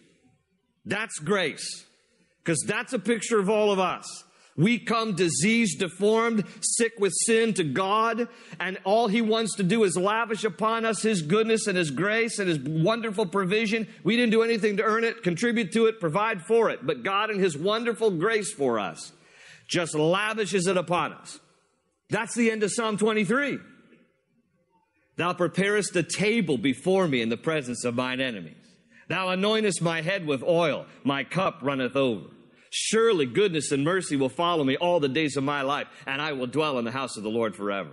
That's 0.85 1.19
grace. 1.19 1.87
Because 2.45 2.63
that's 2.67 2.93
a 2.93 2.99
picture 2.99 3.39
of 3.39 3.49
all 3.49 3.71
of 3.71 3.79
us. 3.79 4.25
We 4.57 4.79
come 4.79 5.15
diseased, 5.15 5.79
deformed, 5.79 6.45
sick 6.61 6.93
with 6.99 7.13
sin 7.25 7.55
to 7.55 7.65
God, 7.65 8.29
and 8.59 8.79
all 8.85 9.09
He 9.09 9.23
wants 9.23 9.57
to 9.57 9.63
do 9.63 9.85
is 9.85 9.97
lavish 9.97 10.45
upon 10.45 10.85
us 10.85 11.03
His 11.03 11.23
goodness 11.23 11.67
and 11.67 11.79
His 11.79 11.91
grace 11.91 12.39
and 12.39 12.49
His 12.49 12.59
wonderful 12.59 13.27
provision. 13.27 13.89
We 14.05 14.17
didn't 14.17 14.33
do 14.33 14.43
anything 14.43 14.77
to 14.79 14.83
earn 14.83 15.05
it, 15.05 15.23
contribute 15.23 15.73
to 15.73 15.87
it, 15.87 16.01
provide 16.01 16.43
for 16.43 16.69
it, 16.71 16.87
but 16.87 17.03
God, 17.03 17.31
in 17.31 17.39
His 17.39 17.57
wonderful 17.57 18.11
grace 18.11 18.53
for 18.53 18.79
us, 18.79 19.13
just 19.69 19.95
lavishes 19.95 20.67
it 20.67 20.77
upon 20.77 21.13
us. 21.13 21.39
That's 22.11 22.35
the 22.35 22.51
end 22.51 22.63
of 22.63 22.73
Psalm 22.73 22.97
23. 22.97 23.59
Thou 25.17 25.33
preparest 25.33 25.95
a 25.97 26.03
table 26.03 26.59
before 26.59 27.07
me 27.07 27.23
in 27.23 27.29
the 27.29 27.37
presence 27.37 27.85
of 27.85 27.95
mine 27.95 28.21
enemies. 28.21 28.57
Thou 29.09 29.29
anointest 29.29 29.81
my 29.81 30.03
head 30.03 30.27
with 30.27 30.43
oil, 30.43 30.87
my 31.05 31.25
cup 31.25 31.61
runneth 31.63 31.97
over. 31.97 32.27
Surely 32.71 33.27
goodness 33.27 33.73
and 33.73 33.85
mercy 33.85 34.17
will 34.17 34.29
follow 34.29 34.63
me 34.63 34.77
all 34.77 35.01
the 35.01 35.09
days 35.09 35.37
of 35.37 35.45
my 35.45 35.63
life, 35.63 35.89
and 36.07 36.23
I 36.23 36.33
will 36.33 36.47
dwell 36.47 36.79
in 36.79 36.85
the 36.85 36.93
house 36.93 37.17
of 37.17 37.25
the 37.25 37.29
Lord 37.29 37.57
forever. 37.57 37.91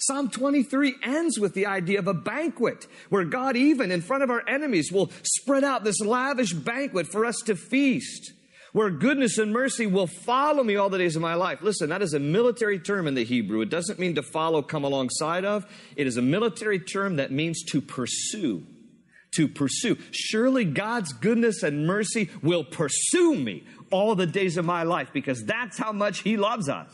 Psalm 0.00 0.28
23 0.28 0.96
ends 1.04 1.38
with 1.38 1.54
the 1.54 1.66
idea 1.66 2.00
of 2.00 2.08
a 2.08 2.14
banquet 2.14 2.86
where 3.08 3.24
God, 3.24 3.56
even 3.56 3.92
in 3.92 4.02
front 4.02 4.24
of 4.24 4.30
our 4.30 4.46
enemies, 4.48 4.90
will 4.92 5.10
spread 5.22 5.62
out 5.62 5.84
this 5.84 6.00
lavish 6.00 6.52
banquet 6.52 7.06
for 7.06 7.24
us 7.24 7.36
to 7.46 7.54
feast, 7.54 8.32
where 8.72 8.90
goodness 8.90 9.38
and 9.38 9.52
mercy 9.52 9.86
will 9.86 10.08
follow 10.08 10.64
me 10.64 10.74
all 10.74 10.90
the 10.90 10.98
days 10.98 11.14
of 11.14 11.22
my 11.22 11.34
life. 11.34 11.62
Listen, 11.62 11.90
that 11.90 12.02
is 12.02 12.12
a 12.12 12.18
military 12.18 12.80
term 12.80 13.06
in 13.06 13.14
the 13.14 13.24
Hebrew. 13.24 13.60
It 13.60 13.70
doesn't 13.70 14.00
mean 14.00 14.16
to 14.16 14.22
follow, 14.22 14.60
come 14.60 14.82
alongside 14.82 15.44
of. 15.44 15.64
It 15.94 16.08
is 16.08 16.16
a 16.16 16.22
military 16.22 16.80
term 16.80 17.16
that 17.16 17.30
means 17.30 17.62
to 17.70 17.80
pursue 17.80 18.66
to 19.34 19.48
pursue. 19.48 19.96
Surely 20.10 20.64
God's 20.64 21.12
goodness 21.12 21.62
and 21.62 21.86
mercy 21.86 22.30
will 22.42 22.64
pursue 22.64 23.34
me 23.34 23.64
all 23.94 24.16
the 24.16 24.26
days 24.26 24.56
of 24.56 24.64
my 24.64 24.82
life 24.82 25.10
because 25.12 25.44
that's 25.44 25.78
how 25.78 25.92
much 25.92 26.18
He 26.20 26.36
loves 26.36 26.68
us. 26.68 26.90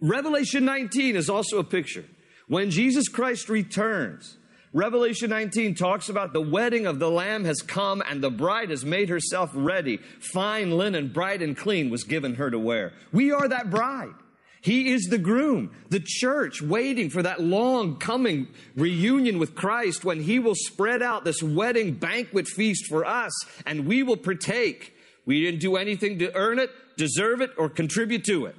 Revelation 0.00 0.66
19 0.66 1.16
is 1.16 1.30
also 1.30 1.58
a 1.58 1.64
picture. 1.64 2.04
When 2.48 2.70
Jesus 2.70 3.08
Christ 3.08 3.48
returns, 3.48 4.36
Revelation 4.74 5.30
19 5.30 5.74
talks 5.74 6.10
about 6.10 6.34
the 6.34 6.40
wedding 6.40 6.86
of 6.86 6.98
the 6.98 7.10
Lamb 7.10 7.46
has 7.46 7.62
come 7.62 8.02
and 8.06 8.22
the 8.22 8.30
bride 8.30 8.68
has 8.68 8.84
made 8.84 9.08
herself 9.08 9.50
ready. 9.54 9.96
Fine 10.20 10.72
linen, 10.72 11.08
bright 11.08 11.40
and 11.40 11.56
clean, 11.56 11.88
was 11.88 12.04
given 12.04 12.34
her 12.34 12.50
to 12.50 12.58
wear. 12.58 12.92
We 13.10 13.32
are 13.32 13.48
that 13.48 13.70
bride. 13.70 14.12
He 14.60 14.92
is 14.92 15.04
the 15.04 15.18
groom, 15.18 15.70
the 15.88 16.02
church 16.04 16.60
waiting 16.60 17.08
for 17.08 17.22
that 17.22 17.40
long 17.40 17.96
coming 17.96 18.48
reunion 18.74 19.38
with 19.38 19.54
Christ 19.54 20.04
when 20.04 20.20
he 20.20 20.40
will 20.40 20.56
spread 20.56 21.02
out 21.02 21.24
this 21.24 21.42
wedding 21.42 21.94
banquet 21.94 22.46
feast 22.46 22.86
for 22.86 23.06
us 23.06 23.32
and 23.64 23.86
we 23.86 24.02
will 24.02 24.16
partake. 24.16 24.95
We 25.26 25.40
didn't 25.42 25.60
do 25.60 25.76
anything 25.76 26.20
to 26.20 26.34
earn 26.34 26.58
it, 26.58 26.70
deserve 26.96 27.40
it, 27.40 27.50
or 27.58 27.68
contribute 27.68 28.24
to 28.24 28.46
it. 28.46 28.56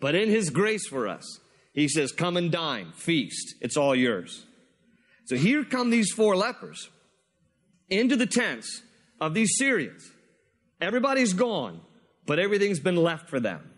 But 0.00 0.14
in 0.14 0.28
his 0.28 0.50
grace 0.50 0.86
for 0.86 1.08
us, 1.08 1.40
he 1.72 1.88
says, 1.88 2.12
Come 2.12 2.36
and 2.36 2.52
dine, 2.52 2.92
feast. 2.94 3.54
It's 3.60 3.76
all 3.76 3.96
yours. 3.96 4.44
So 5.24 5.36
here 5.36 5.64
come 5.64 5.90
these 5.90 6.12
four 6.12 6.36
lepers 6.36 6.88
into 7.90 8.16
the 8.16 8.26
tents 8.26 8.82
of 9.20 9.34
these 9.34 9.56
Syrians. 9.56 10.10
Everybody's 10.80 11.32
gone, 11.32 11.80
but 12.26 12.38
everything's 12.38 12.80
been 12.80 12.96
left 12.96 13.28
for 13.28 13.40
them. 13.40 13.70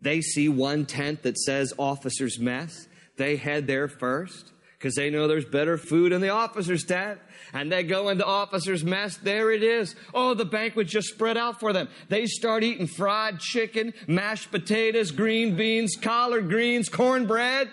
They 0.00 0.20
see 0.20 0.48
one 0.48 0.86
tent 0.86 1.22
that 1.22 1.38
says 1.38 1.72
officer's 1.78 2.38
mess. 2.38 2.86
They 3.16 3.36
head 3.36 3.66
there 3.66 3.88
first 3.88 4.52
because 4.78 4.94
they 4.94 5.10
know 5.10 5.26
there's 5.26 5.44
better 5.44 5.76
food 5.76 6.12
in 6.12 6.20
the 6.20 6.28
officer's 6.28 6.84
tent. 6.84 7.18
And 7.52 7.72
they 7.72 7.82
go 7.82 8.10
into 8.10 8.24
officer's 8.24 8.84
mess. 8.84 9.16
There 9.16 9.50
it 9.50 9.62
is. 9.62 9.96
Oh, 10.14 10.34
the 10.34 10.44
banquet 10.44 10.86
just 10.86 11.08
spread 11.08 11.36
out 11.36 11.58
for 11.58 11.72
them. 11.72 11.88
They 12.08 12.26
start 12.26 12.62
eating 12.62 12.86
fried 12.86 13.40
chicken, 13.40 13.92
mashed 14.06 14.50
potatoes, 14.50 15.10
green 15.10 15.56
beans, 15.56 15.96
collard 16.00 16.48
greens, 16.48 16.88
cornbread. 16.88 17.68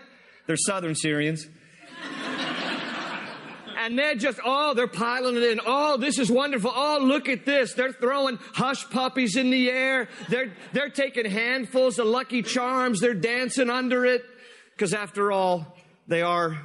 They're 0.47 0.57
southern 0.57 0.95
Syrians 0.95 1.45
and 3.77 3.99
they're 3.99 4.15
just, 4.15 4.39
oh, 4.43 4.73
they're 4.73 4.87
piling 4.87 5.35
it 5.35 5.43
in. 5.43 5.59
Oh, 5.65 5.97
this 5.97 6.17
is 6.17 6.31
wonderful. 6.31 6.71
Oh, 6.73 6.99
look 7.01 7.29
at 7.29 7.45
this. 7.45 7.73
They're 7.73 7.91
throwing 7.93 8.39
hush 8.53 8.89
puppies 8.89 9.35
in 9.35 9.51
the 9.51 9.69
air. 9.69 10.07
They're, 10.29 10.53
they're 10.73 10.89
taking 10.89 11.25
handfuls 11.25 11.99
of 11.99 12.07
Lucky 12.07 12.41
Charms. 12.41 12.99
They're 12.99 13.13
dancing 13.13 13.69
under 13.69 14.05
it. 14.05 14.23
Because 14.71 14.93
after 14.93 15.31
all, 15.31 15.77
they 16.07 16.21
are 16.21 16.57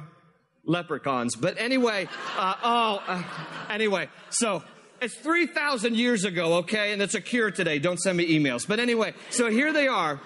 leprechauns. 0.65 1.35
But 1.35 1.57
anyway, 1.57 2.07
uh, 2.37 2.55
oh, 2.63 3.03
uh, 3.07 3.23
anyway, 3.69 4.09
so 4.29 4.63
it's 5.01 5.15
3,000 5.15 5.95
years 5.95 6.23
ago, 6.23 6.55
okay? 6.55 6.93
And 6.93 7.01
it's 7.01 7.15
a 7.15 7.21
cure 7.21 7.51
today. 7.51 7.79
Don't 7.79 7.99
send 7.99 8.17
me 8.17 8.37
emails. 8.37 8.67
But 8.67 8.79
anyway, 8.79 9.13
so 9.29 9.49
here 9.49 9.73
they 9.73 9.87
are 9.87 10.19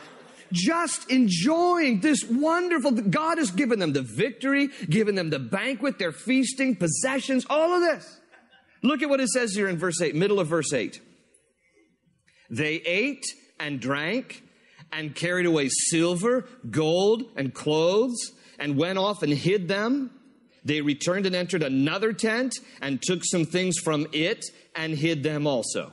just 0.52 1.10
enjoying 1.10 2.02
this 2.02 2.24
wonderful, 2.24 2.91
God 2.91 3.38
has 3.38 3.52
given 3.52 3.80
them 3.80 3.93
the 3.93 4.02
victory, 4.02 4.69
given 4.89 5.15
them 5.15 5.30
the 5.30 5.39
banquet, 5.39 5.98
their 5.98 6.12
feasting, 6.12 6.76
possessions, 6.76 7.45
all 7.50 7.74
of 7.74 7.82
this. 7.82 8.19
Look 8.84 9.02
at 9.02 9.10
what 9.10 9.19
it 9.19 9.30
says 9.30 9.54
here 9.54 9.67
in 9.67 9.78
verse 9.78 10.02
8, 10.02 10.15
middle 10.15 10.39
of 10.39 10.48
verse 10.48 10.71
8. 10.71 11.02
They 12.50 12.76
ate 12.76 13.26
and 13.60 13.80
drank 13.80 14.43
and 14.91 15.15
carried 15.15 15.45
away 15.45 15.69
silver, 15.69 16.48
gold, 16.69 17.24
and 17.36 17.54
clothes 17.54 18.32
and 18.60 18.78
went 18.78 18.98
off 18.98 19.24
and 19.24 19.34
hid 19.34 19.67
them. 19.67 20.12
They 20.65 20.82
returned 20.82 21.25
and 21.28 21.36
entered 21.36 21.63
another 21.63 22.12
tent 22.12 22.56
and 22.82 23.01
took 23.01 23.21
some 23.23 23.45
things 23.45 23.78
from 23.84 24.08
it 24.12 24.43
and 24.75 24.95
hid 24.95 25.23
them 25.23 25.47
also. 25.47 25.91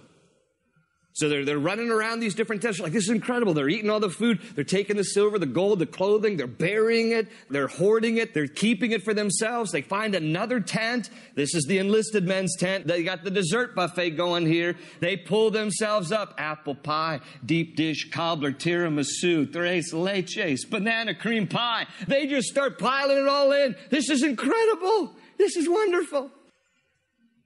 So 1.14 1.28
they're, 1.28 1.44
they're 1.44 1.58
running 1.58 1.90
around 1.90 2.20
these 2.20 2.34
different 2.34 2.62
tents. 2.62 2.80
Like, 2.80 2.92
this 2.92 3.04
is 3.04 3.10
incredible. 3.10 3.52
They're 3.52 3.68
eating 3.68 3.90
all 3.90 4.00
the 4.00 4.08
food. 4.08 4.40
They're 4.54 4.64
taking 4.64 4.96
the 4.96 5.04
silver, 5.04 5.38
the 5.38 5.44
gold, 5.44 5.78
the 5.78 5.86
clothing. 5.86 6.38
They're 6.38 6.46
burying 6.46 7.12
it. 7.12 7.28
They're 7.50 7.68
hoarding 7.68 8.16
it. 8.16 8.32
They're 8.32 8.46
keeping 8.46 8.92
it 8.92 9.02
for 9.02 9.12
themselves. 9.12 9.72
They 9.72 9.82
find 9.82 10.14
another 10.14 10.58
tent. 10.58 11.10
This 11.34 11.54
is 11.54 11.64
the 11.64 11.78
enlisted 11.78 12.26
men's 12.26 12.56
tent. 12.56 12.86
They 12.86 13.02
got 13.02 13.24
the 13.24 13.30
dessert 13.30 13.74
buffet 13.74 14.10
going 14.10 14.46
here. 14.46 14.74
They 15.00 15.18
pull 15.18 15.50
themselves 15.50 16.12
up. 16.12 16.34
Apple 16.38 16.76
pie, 16.76 17.20
deep 17.44 17.76
dish, 17.76 18.10
cobbler, 18.10 18.52
tiramisu, 18.52 19.52
tres 19.52 19.92
leches, 19.92 20.68
banana 20.68 21.14
cream 21.14 21.46
pie. 21.46 21.86
They 22.08 22.26
just 22.26 22.48
start 22.48 22.78
piling 22.78 23.18
it 23.18 23.28
all 23.28 23.52
in. 23.52 23.76
This 23.90 24.08
is 24.08 24.22
incredible. 24.22 25.14
This 25.36 25.56
is 25.56 25.68
wonderful. 25.68 26.30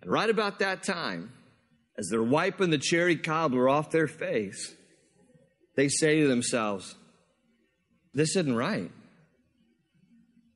And 0.02 0.10
right 0.10 0.30
about 0.30 0.60
that 0.60 0.84
time, 0.84 1.32
as 1.98 2.08
they're 2.08 2.22
wiping 2.22 2.70
the 2.70 2.78
cherry 2.78 3.16
cobbler 3.16 3.68
off 3.68 3.90
their 3.90 4.06
face, 4.06 4.74
they 5.76 5.88
say 5.88 6.20
to 6.20 6.28
themselves, 6.28 6.94
This 8.14 8.36
isn't 8.36 8.56
right. 8.56 8.90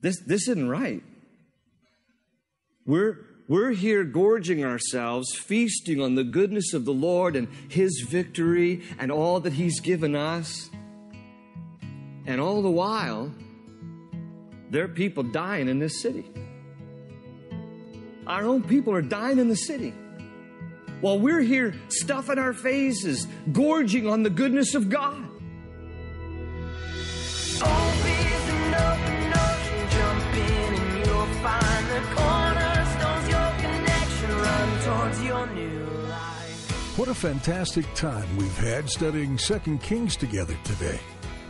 This, 0.00 0.20
this 0.26 0.48
isn't 0.48 0.68
right. 0.68 1.02
We're, 2.86 3.18
we're 3.48 3.72
here 3.72 4.04
gorging 4.04 4.64
ourselves, 4.64 5.34
feasting 5.34 6.00
on 6.00 6.14
the 6.14 6.24
goodness 6.24 6.72
of 6.72 6.84
the 6.84 6.92
Lord 6.92 7.36
and 7.36 7.48
His 7.68 8.04
victory 8.08 8.82
and 8.98 9.12
all 9.12 9.40
that 9.40 9.52
He's 9.52 9.80
given 9.80 10.16
us. 10.16 10.70
And 12.26 12.40
all 12.40 12.62
the 12.62 12.70
while, 12.70 13.32
there 14.70 14.84
are 14.84 14.88
people 14.88 15.22
dying 15.22 15.68
in 15.68 15.78
this 15.78 16.00
city. 16.00 16.24
Our 18.26 18.44
own 18.44 18.62
people 18.62 18.94
are 18.94 19.02
dying 19.02 19.38
in 19.38 19.48
the 19.48 19.56
city 19.56 19.92
while 21.00 21.18
we're 21.18 21.40
here 21.40 21.74
stuffing 21.88 22.38
our 22.38 22.52
faces, 22.52 23.26
gorging 23.52 24.08
on 24.08 24.22
the 24.22 24.30
goodness 24.30 24.74
of 24.74 24.88
God. 24.88 25.26
What 36.96 37.08
a 37.08 37.14
fantastic 37.14 37.86
time 37.94 38.36
we've 38.36 38.58
had 38.58 38.90
studying 38.90 39.38
Second 39.38 39.80
Kings 39.80 40.16
together 40.16 40.54
today. 40.64 41.00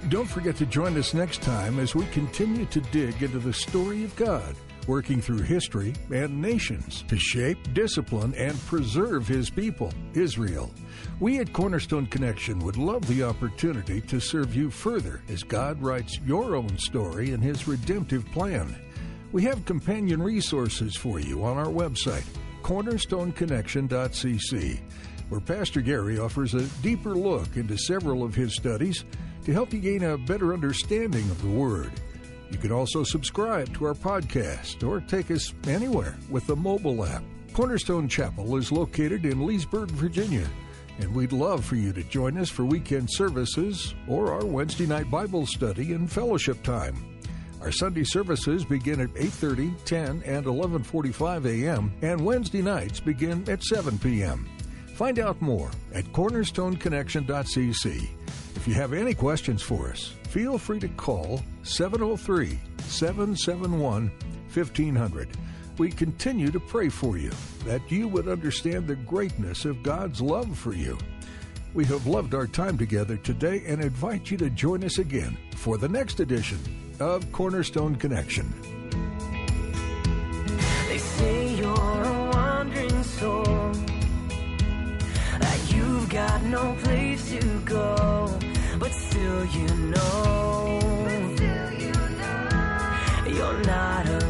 Don't 0.09 0.29
forget 0.29 0.55
to 0.57 0.67
join 0.67 0.97
us 0.97 1.13
next 1.13 1.43
time 1.43 1.81
as 1.81 1.95
we 1.95 2.07
continue 2.07 2.67
to 2.67 2.81
dig 2.81 3.21
into 3.23 3.41
the 3.41 3.53
story 3.53 4.05
of 4.05 4.15
God 4.17 4.55
working 4.87 5.21
through 5.21 5.43
history 5.43 5.95
and 6.13 6.41
nations 6.41 7.05
to 7.09 7.19
shape, 7.19 7.59
discipline, 7.75 8.35
and 8.35 8.59
preserve 8.67 9.29
His 9.29 9.51
people, 9.51 9.93
Israel. 10.15 10.71
We 11.21 11.39
at 11.39 11.53
Cornerstone 11.53 12.07
Connection 12.07 12.59
would 12.61 12.77
love 12.77 13.07
the 13.07 13.23
opportunity 13.23 14.01
to 14.03 14.21
serve 14.21 14.55
you 14.55 14.71
further 14.71 15.23
as 15.29 15.43
God 15.43 15.83
writes 15.83 16.19
your 16.25 16.57
own 16.57 16.79
story 16.79 17.33
in 17.33 17.41
His 17.41 17.69
redemptive 17.69 18.25
plan. 18.27 18.75
We 19.33 19.43
have 19.45 19.65
companion 19.65 20.23
resources 20.23 20.97
for 20.97 21.21
you 21.21 21.45
on 21.45 21.57
our 21.57 21.67
website, 21.67 22.27
cornerstoneconnection.cc. 22.63 24.81
where 25.29 25.41
Pastor 25.41 25.81
Gary 25.81 26.19
offers 26.19 26.55
a 26.55 26.67
deeper 26.83 27.15
look 27.15 27.57
into 27.57 27.79
several 27.79 28.25
of 28.25 28.35
his 28.35 28.57
studies 28.57 29.05
to 29.45 29.53
help 29.53 29.73
you 29.73 29.79
gain 29.79 30.03
a 30.03 30.19
better 30.19 30.53
understanding 30.53 31.31
of 31.31 31.41
the 31.43 31.49
Word. 31.49 31.93
You 32.51 32.59
can 32.59 32.73
also 32.73 33.05
subscribe 33.05 33.73
to 33.75 33.87
our 33.87 33.95
podcast 33.95 34.87
or 34.87 35.01
take 35.01 35.31
us 35.31 35.55
anywhere 35.67 36.17
with 36.29 36.47
the 36.47 36.57
mobile 36.57 37.05
app. 37.05 37.23
Cornerstone 37.53 38.09
Chapel 38.09 38.57
is 38.57 38.73
located 38.73 39.25
in 39.25 39.47
Leesburg, 39.47 39.91
Virginia, 39.91 40.47
and 40.99 41.15
we'd 41.15 41.33
love 41.33 41.65
for 41.65 41.77
you 41.77 41.93
to 41.93 42.03
join 42.05 42.37
us 42.39 42.51
for 42.51 42.65
weekend 42.65 43.09
services 43.11 43.95
or 44.09 44.33
our 44.33 44.45
Wednesday 44.45 44.87
night 44.87 45.11
Bible 45.11 45.47
study 45.47 45.93
and 45.93 46.11
fellowship 46.11 46.63
time. 46.63 46.97
Our 47.61 47.73
Sunday 47.73 48.05
services 48.05 48.65
begin 48.65 49.01
at 49.01 49.13
8:30, 49.15 49.75
10, 49.85 50.23
and 50.25 50.47
11:45 50.47 51.47
a.m., 51.47 51.93
and 52.03 52.25
Wednesday 52.25 52.63
nights 52.63 53.01
begin 53.01 53.49
at 53.51 53.63
7 53.63 53.99
p.m. 53.99 54.49
Find 54.95 55.19
out 55.19 55.41
more 55.43 55.71
at 55.93 56.05
cornerstoneconnection.cc. 56.07 58.09
If 58.61 58.69
you 58.69 58.75
have 58.75 58.93
any 58.93 59.15
questions 59.15 59.63
for 59.63 59.89
us, 59.89 60.13
feel 60.29 60.59
free 60.59 60.81
to 60.81 60.89
call 60.89 61.41
703 61.63 62.59
771 62.81 64.11
1500. 64.53 65.29
We 65.79 65.91
continue 65.91 66.51
to 66.51 66.61
pray 66.61 66.91
for 66.91 67.17
you 67.17 67.31
that 67.65 67.91
you 67.91 68.07
would 68.09 68.29
understand 68.29 68.87
the 68.87 68.97
greatness 68.97 69.65
of 69.65 69.83
God's 69.83 70.21
love 70.21 70.59
for 70.59 70.75
you. 70.75 70.99
We 71.73 71.87
have 71.87 72.07
loved 72.07 72.35
our 72.35 72.47
time 72.47 72.77
together 72.77 73.17
today 73.17 73.63
and 73.67 73.81
invite 73.81 74.31
you 74.31 74.37
to 74.37 74.51
join 74.51 74.85
us 74.85 74.99
again 74.99 75.39
for 75.57 75.79
the 75.79 75.89
next 75.89 76.21
edition 76.21 76.59
of 77.01 77.33
Cornerstone 77.33 77.97
Connection. 77.97 78.53
They 80.87 80.99
say 80.99 81.55
you're 81.55 82.03
a 82.05 82.31
wandering 82.35 83.03
soul, 83.05 83.73
that 85.39 85.73
you've 85.75 86.11
got 86.11 86.43
no 86.43 86.77
place 86.83 87.31
to 87.31 87.61
go, 87.61 88.39
but 88.91 88.99
still 88.99 89.45
you 89.47 89.69
know, 89.91 90.81
you're 93.27 93.63
not 93.65 94.07
alone. 94.09 94.30